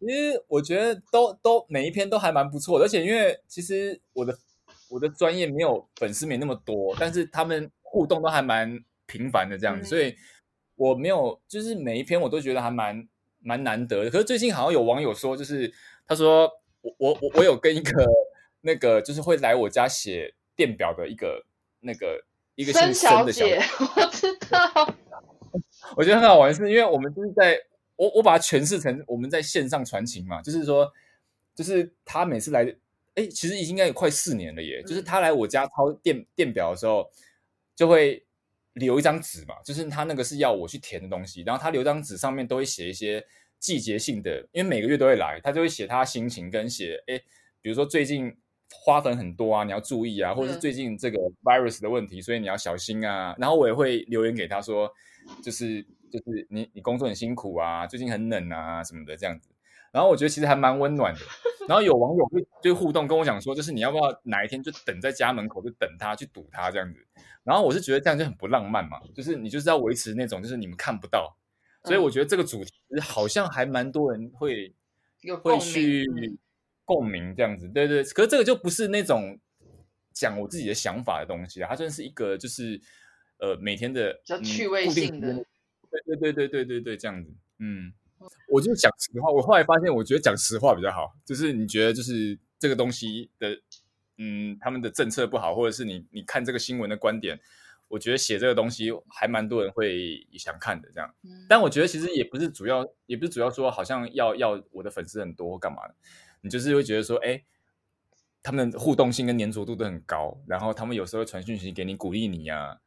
[0.00, 4.38] 其实我觉得都都每一篇都还蛮不错的，而且因为其实我的
[4.88, 9.88] 我的专业没有粉丝没那么多，但是他们互动都还蛮频繁的这样子，嗯。
[9.88, 10.14] 所以
[10.76, 13.08] 我没有就是每一篇我都觉得还蛮
[13.40, 14.10] 蛮难得的。
[14.10, 15.72] 可是最近好像有网友说，就是
[16.06, 18.06] 他说我我我我有跟一个
[18.60, 21.44] 那个就是会来我家写电表的一个
[21.80, 22.24] 那个
[22.54, 23.60] 一个姓孙孙的小姐，
[23.96, 24.94] 我知道，
[25.96, 27.58] 我觉得很好玩，是因为我们就是在
[27.98, 30.90] 我我把它诠释成我们在线上传情嘛，就是说，
[31.54, 32.64] 就是他每次来，
[33.16, 34.80] 哎，其实已经应该有快四年了耶。
[34.84, 37.10] 就是他来我家抄电电表的时候，
[37.74, 38.24] 就会
[38.74, 43.22] 留一张纸嘛，就是他那个是要我去填的东西，然后他留张纸上面都会写一些
[43.58, 47.20] 季节性的，因为每个月都会来，他就会写他心情跟写，哎，
[47.60, 48.32] 比如说最近
[48.70, 53.34] 花粉很多啊，你要注意啊，或者是嗯最近这个 virus 的问题，所以你要小心啊。
[53.38, 54.88] 然后我也会留言给他说，
[55.42, 59.48] 就是就是你你工作很辛苦啊，最近很冷啊什么的这样子。
[59.90, 61.20] 然后我觉得其实还蛮温暖的。
[61.68, 67.06] 然后有网友会就互动跟我讲说，就是你要不要哪一天就等在家门口就等他去堵他这样子。
[67.44, 71.34] 然后我是觉得这样就很不浪漫嘛，就是你就是要维持那种就是你们看不到，
[71.84, 74.74] 所以我觉得这个主题好像还蛮多人会
[75.42, 76.38] 会去嗯
[76.84, 78.04] 共鸣这样子，对对。
[78.04, 79.38] 可是这个就不是那种
[80.12, 82.78] 讲我自己的想法的东西啊，它真的是一个就是
[83.38, 85.44] 呃每天的比较嗯趣味性的
[85.90, 87.92] 对对对对对对对，这样子，嗯，
[88.48, 93.60] 我就讲实话，我后来发现，我觉得讲实话比较好，就是你觉得就是这个东西的，
[94.16, 97.40] 嗯，他们的政策不好，或者是你你看这个新闻的观点。
[97.90, 101.14] 我觉得写这个东西还蛮多人会想看的，这样。
[101.24, 105.94] 嗯但我觉得其实也不是主要，也不是主要说好像要要我的粉丝很多或干嘛的，
[106.42, 107.42] 你就是会觉得说，哎，
[108.42, 112.78] 他们的互动性跟粘着度都很高，然后他们有时候会传讯息给你鼓励你啊，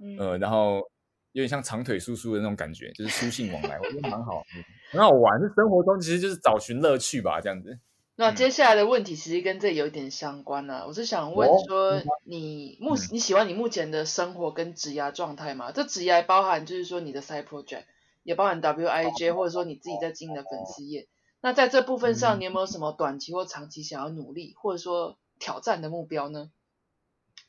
[0.00, 0.90] 嗯呃，然后
[1.32, 5.40] 有点像长腿叔叔的那种感觉，就是书信往来，我觉得蛮好，嗯很好玩。
[5.40, 7.78] 就生活中其实就是找寻乐趣吧，这样子。
[8.14, 15.72] 那嗯接下来的问题其实跟这有一点相关呢、我是想问哦说嗯，你目嗯你喜欢你目前的生活跟职涯状态吗？
[15.72, 17.84] 这职涯包含就是说你的 side project，
[18.22, 21.08] 也包含 WIJ，或者说你自己在经营的粉丝页。
[21.40, 26.50] 那在这部分上，嗯你有没有什么短期或长期想要努力，或者说挑战的目标呢？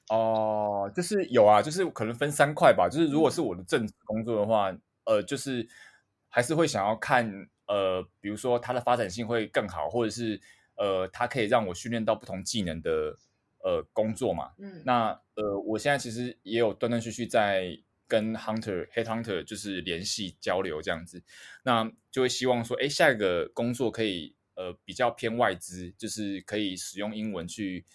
[0.09, 2.89] 哦，就是有啊，就是可能分三块吧。
[2.89, 4.75] 就是如果是我的正职工作的话，
[5.05, 5.67] 呃，就是
[6.27, 7.25] 还是会想要看，
[7.67, 10.39] 呃，比如说它的发展性会更好，或者是
[10.75, 13.15] 呃，它可以让我训练到不同技能的
[13.63, 14.51] 呃工作嘛。
[14.57, 17.77] 嗯，那呃，我现在其实也有断断续续在
[18.07, 21.23] 跟 hunter head hunter 就是联系交流这样子，
[21.63, 27.85] 那就会希望说，哎，下一个工作可以呃比较偏外资，就是可以使用英文去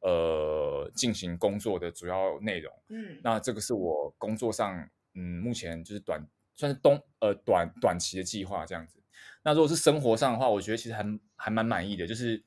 [0.00, 2.72] 呃进行工作的主要内容。
[2.88, 6.24] 嗯，那这个是我工作上嗯目前就是短
[6.54, 8.98] 算是东呃短短期的计划这样子。
[9.42, 11.04] 那如果是生活上的话，我觉得其实还
[11.36, 12.42] 还蛮满意的，就是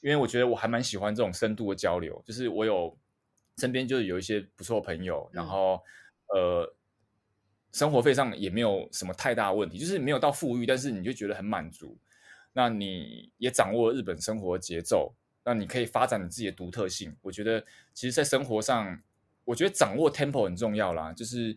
[0.00, 2.96] 因为我觉得我还蛮喜欢这种深度的交流，就是我有
[3.58, 5.82] 身边就是有一些不错的朋友，然嗯后
[6.28, 6.74] 呃
[7.72, 11.98] 生活费上也没有什么太大的问题，就是没有到富裕，但是你就觉得很满足。
[12.52, 15.12] 那你也掌握了日本生活节奏，
[15.44, 17.14] 那你可以发展你自己的独特性。
[17.22, 19.00] 我觉得其实，在生活上，
[19.44, 21.56] 我觉得掌握 tempo 很重要啦，就是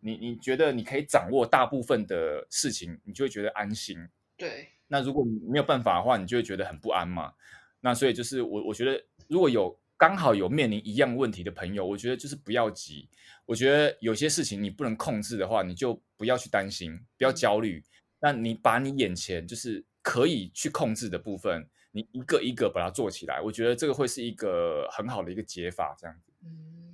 [0.00, 4.08] 你你觉得你可以掌握大部分的事情，你就会觉得安心。
[4.36, 7.32] 对，那如果你没有办法的话，你就会觉得很不安嘛。
[7.80, 13.08] 那所以就是我我觉得，如果有刚好有面临一样问题的朋友，我觉得就是不要急。
[13.44, 17.82] 我觉得有些事情你不能控制的话，你就不要去担心，不要焦虑。
[18.18, 26.30] 那你把你眼前就是可以去控制的部分，你一个一个把它做起来，我觉得这个会是一个很好的一个解法，这样子。
[26.44, 26.50] 嗯，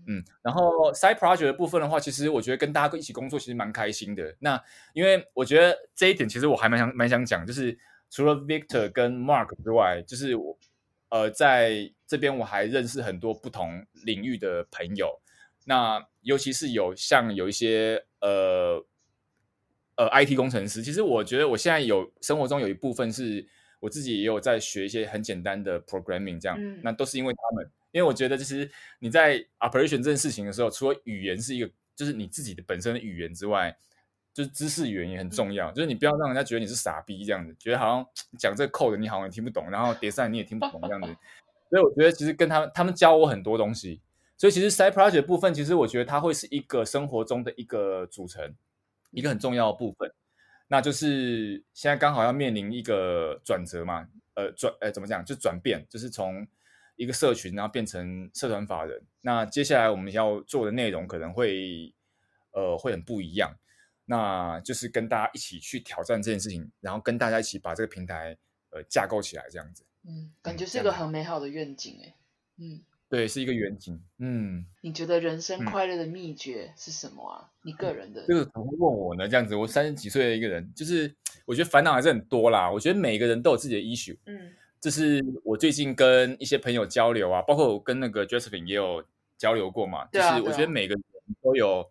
[0.06, 4.32] 嗯，然后 side project 的部分的话，其实我觉得跟大家一起工作其实蛮开心的。
[4.38, 7.76] 那因为我觉得这一点，其实我还蛮想蛮想讲，就是
[8.10, 10.56] 除了 Victor 跟 Mark 之外，就是我
[11.08, 15.20] 呃在这边我还认识很多不同领域的朋友。
[15.64, 18.84] 那尤其是有像有一些呃
[19.96, 23.44] 呃 IT 工程师，其实我觉得我现在有生活中有一部分是
[23.82, 27.68] 我自己也有在学一些很简单的 programming，这样，嗯那都是因为他们。
[27.90, 28.70] 因为我觉得，就是
[29.00, 33.76] 你在 operation 这件事情的时候，除了语言是一个，就是你自己的本身的语言之外，
[34.32, 35.70] 就是知识语言也很重要。
[35.72, 38.06] 就是你不要让人家觉得你是傻逼这样子，觉得好像
[38.38, 41.14] 讲这个 code 你好像也听不懂，然后叠赛你也听不懂这样子。
[41.68, 44.00] 所以我觉得其实跟他们他们教我很多东西。
[44.38, 48.54] 所以其实 side project 部分，其实我觉得它会是一个生活中的一个组成，
[49.10, 50.10] 一个很重要的部分。
[50.72, 55.22] 那就是现在刚好要面临一个转折嘛，呃，转，呃，怎么讲？
[55.22, 56.48] 就转变，就是从
[56.96, 59.04] 一个社群，然后变成社团法人。
[59.20, 61.94] 那接下来我们要做的内容可能会，
[62.52, 63.54] 呃，会很不一样。
[64.06, 68.34] 那就是跟大家一起去挑战这件事情，然后跟大家一起把这个平台，
[68.70, 69.84] 呃，架构起来，这样子。
[70.08, 72.16] 嗯，感觉是一个很美好的愿景，哎，
[72.56, 72.82] 嗯。
[73.12, 74.02] 对，是一个远景。
[74.20, 77.50] 嗯，你觉得人生快乐的秘诀是什么啊？
[77.60, 79.28] 你个人的这个怎么会问我呢？
[79.28, 82.70] 这样子，我三十几岁的一个人，就是我觉得烦恼还是很多啦。
[82.70, 84.16] 我觉得每个人都有自己的 issue。
[84.24, 89.04] 嗯，这是我最近跟一些朋友交流啊，包括我跟那个 Josephine 也有
[89.36, 90.06] 交流过嘛。
[90.06, 91.04] 就是我觉得每个人
[91.42, 91.90] 都有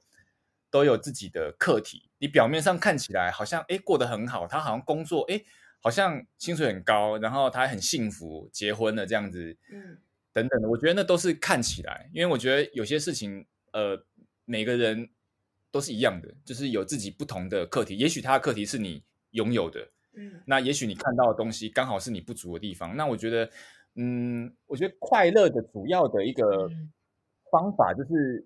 [0.72, 2.10] 都有自己的课题。
[2.18, 5.40] 你表面上看起来好像哎过得很好，他好像工作哎
[5.82, 9.56] 好像薪水很高，然后他还很幸福，结婚了这样子。
[9.72, 10.00] 嗯。
[10.34, 14.02] 等等的，我觉得那都是看起来，因为我觉得有些事情，呃，
[14.46, 15.10] 每个人
[15.72, 17.98] 都是一样的，就是有自己不同的课题。
[17.98, 22.96] 也许他的课题是你拥有的，嗯，那也许你看到的东西刚好是你不足的地方。
[22.96, 23.50] 那我觉得，
[23.96, 26.70] 嗯，我觉得快乐的主要的一个
[27.52, 28.46] 方法就是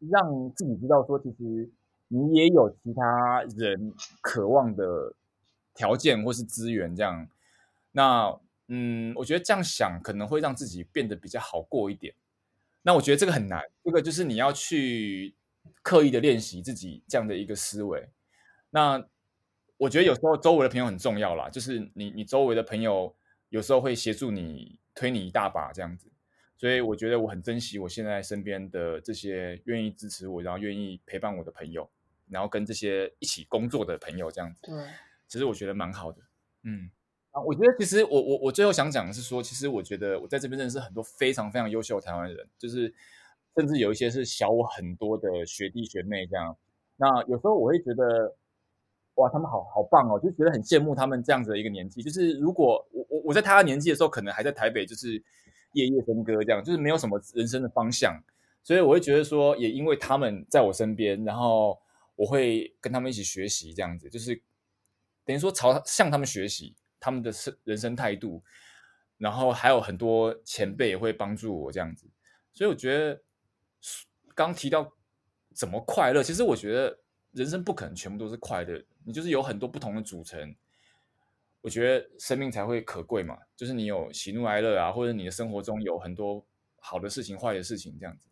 [0.00, 1.70] 让自己知道说，其实
[2.08, 5.14] 你也有其他人渴望的
[5.74, 7.28] 条件或是资源，这样，
[7.92, 8.40] 那。
[8.68, 12.14] 嗯，我觉得这样想可能会让自己变得比较好过一点。
[12.82, 15.34] 那我觉得这个很难，这个就是你要去
[15.82, 18.08] 刻意的练习自己这样的一个思维。
[18.70, 19.02] 那
[19.76, 23.14] 我觉得有时候周围的朋友很重要啦，就是你你周围的朋友
[23.48, 26.10] 有时候会协助你推你一大把这样子。
[26.56, 31.90] 所以我觉得我很珍惜我现在身边的这些愿意支持我，然后愿意陪伴我的朋友，
[32.28, 34.60] 然后跟这些一起工作的朋友这样子。
[34.62, 34.86] 对，
[35.26, 36.22] 其实我觉得蛮好的。
[36.62, 36.90] 嗯。
[37.34, 42.94] 啊，我觉得其实我我我最后想讲的是说，其实我觉得我在这边认识很多非常非常优秀的台湾人，就是
[43.56, 46.56] 甚至有一些是小我很多的学弟学妹这样。
[46.96, 48.36] 那有时候我会觉得，
[49.16, 52.04] 哇，他们好好棒哦，就觉得很羡慕他们这样子的一个年纪。
[52.04, 55.14] 就是如果我我我在他年纪的时候，可能还在台北，就是
[55.72, 58.22] 夜夜笙歌这样，就是没有什么人生的方向。
[58.62, 61.76] 所以我会觉得说，也因为他们在我身边，然后
[62.14, 64.40] 我会跟他们一起学习这样子，就是
[65.24, 66.76] 等于说朝向他们学习。
[67.04, 68.42] 他们的生人生态度，
[69.18, 72.06] 然后还有很多前辈也会帮助我这样子，
[72.54, 73.20] 所以我觉得
[74.34, 74.90] 刚提到
[75.52, 76.98] 怎么快乐，其实我觉得
[77.32, 80.56] 人生不可能全部都是快乐，你就是有很多不同的组成，
[81.60, 83.36] 我觉得生命才会可贵嘛。
[83.54, 86.42] 就是你有喜怒哀乐啊，或者你的生活中有很多
[86.80, 88.28] 好的事情、坏的事情这样子，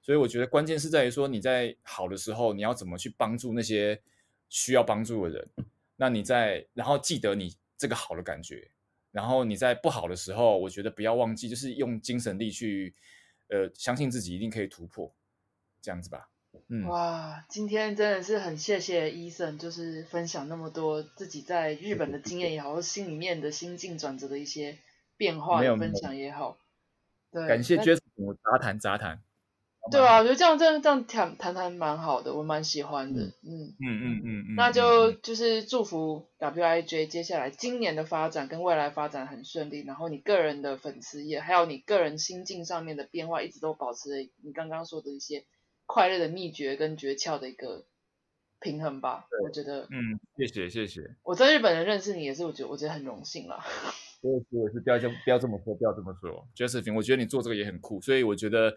[0.00, 4.00] 所以我觉得关键是在于说你在好的时候，你要怎么去帮助那些
[4.48, 5.48] 需要帮助的人，
[5.96, 7.56] 那你在然后记得你。
[7.76, 8.70] 这个好的感觉，
[9.10, 12.94] 然后你在不好的时候，我觉得不要忘记，就是用精神力去，
[13.48, 15.14] 呃，相信自己一定可以突破，
[15.80, 16.30] 这样子吧。
[16.68, 24.78] 嗯，哇，今天真的是很谢谢医生，就是分享那么多自己在日本的经验也好，或心里面的心境转折的一些
[25.16, 26.58] 变化分享也好。
[27.32, 29.20] 对，感谢 Jess，我杂谈杂谈。
[29.92, 33.20] 对啊，我觉得这样这样这样谈谈谈蛮好的，我蛮喜欢的。
[33.42, 45.44] 嗯嗯嗯嗯嗯，那就就是祝福 WIJ 接下来今年的发展跟未来发展很顺利，然后你个人的粉丝也还有你个人心境上面的变化，一直都保持着你刚刚说的一些
[45.84, 47.84] 快乐的秘诀跟诀窍的一个
[48.60, 49.26] 平衡吧。
[49.42, 51.14] 我觉得，嗯，谢谢谢谢。
[51.22, 53.62] 我在日本人认识你也是，我觉得我觉得很荣幸啦。
[54.22, 58.74] 我也是，我是不要这不要这么说，不要这么说，Josephine，我觉得你做这个也很酷，所以我觉得。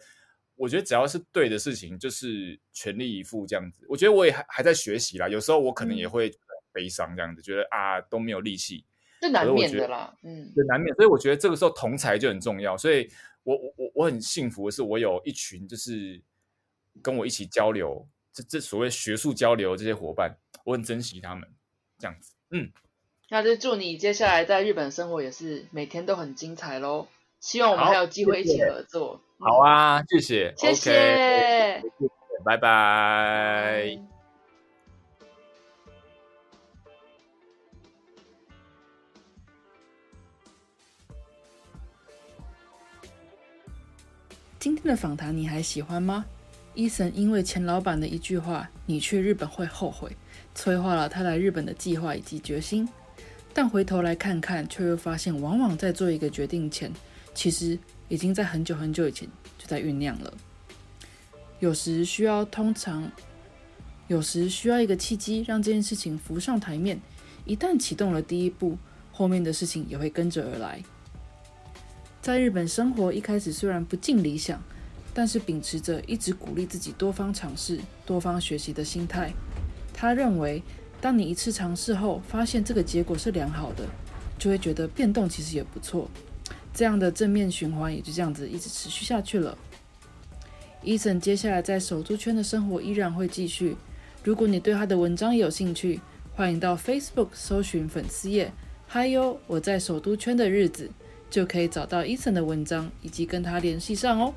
[0.57, 3.85] 我觉得只要是对的事情，就是全力以赴这样子。
[3.87, 6.29] 我觉得我也还还在学习啦，有时候我可能也会
[6.73, 8.83] 悲伤这样子，觉得啊都没有力气，
[9.21, 10.93] 这难免的啦，嗯，对难免。
[10.95, 12.75] 所以我觉得这个时候同才就很重要。
[12.75, 13.09] 所以
[13.43, 16.21] 我我我我很幸福的是，我有一群就是
[17.01, 20.35] 跟我一起交流，这这所谓学术交流这些伙伴，
[20.65, 21.47] 我很珍惜他们
[21.99, 22.33] 这样子。
[22.49, 22.71] 嗯，
[23.29, 27.07] 那就祝你接下来在日本生活也是每天都很精彩喽。
[27.39, 29.21] 希望我们还有机会一起合作。
[29.39, 31.83] 好啊，谢谢，谢谢，
[32.43, 33.95] 拜拜。
[44.59, 46.25] 今天的访谈你还喜欢吗？
[46.73, 50.11] 伊森因为前老板的一句话“你去日本会后悔”，
[50.55, 52.89] 催化了他来日本的计划以及决心。
[53.53, 56.91] 但回头来看看，却又发现，往往在做一个决定前，
[57.35, 57.77] 其实
[58.09, 59.27] 已经在很久很久以前
[59.57, 60.33] 就在酝酿了。
[61.59, 63.11] 有时需要，通常
[64.07, 66.99] 有时需要一个契机，让这件事情浮上台面。
[67.45, 68.77] 一旦启动了第一步，
[69.11, 70.83] 后面的事情也会跟着而来。
[72.21, 74.61] 在日本生活一开始虽然不尽理想，
[75.13, 79.33] 但是秉持着一直鼓励自己多方尝试、多方学习的心态，
[79.93, 80.61] 他认为
[80.99, 83.87] 当你一次尝试后发现这个结果是良好的，
[84.37, 86.09] 就会觉得变动其实也不错。
[86.77, 89.57] 这样的正面循环也就这样子一直持续下去了。
[90.83, 93.75] 伊森接下来在首都圈的生活依然会继续。
[94.23, 95.99] 如果你对他的文章有兴趣，
[96.35, 98.53] 欢迎到 Facebook 搜寻粉丝页
[98.85, 100.91] “嗨哟我在首都圈的日子”，
[101.31, 104.31] 就可以找到伊森的文章以及跟他联系上哦。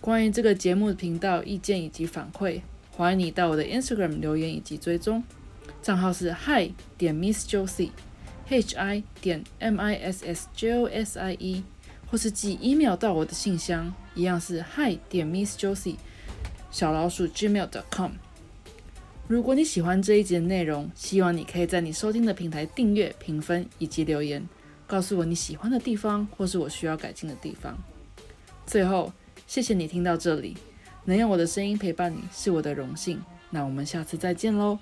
[0.00, 5.22] 关于这个节目的频道意见以及反馈，欢迎你到我的 Instagram 留言以及追踪，
[5.82, 7.90] 账号是 Hi 点 Miss Josie
[8.48, 11.62] Hi 点 M I S S J O S I E，
[12.10, 15.96] 或是寄 email 到我的信箱，一样是 Hi 点 Miss Josie
[16.70, 18.12] 小老鼠 gmail.com。
[19.26, 24.48] 如果你喜欢这一集的内容，希望你可以在你收听的平台订阅、评分以及留言，
[24.86, 27.78] 告诉我你喜欢的地方或是我需要改进的地方。
[28.66, 29.12] 最后。
[29.46, 30.58] 谢谢你听到这里，
[31.06, 33.18] 能用我的声音陪伴你是我的荣幸。
[33.48, 34.78] 那我们下次再见喽。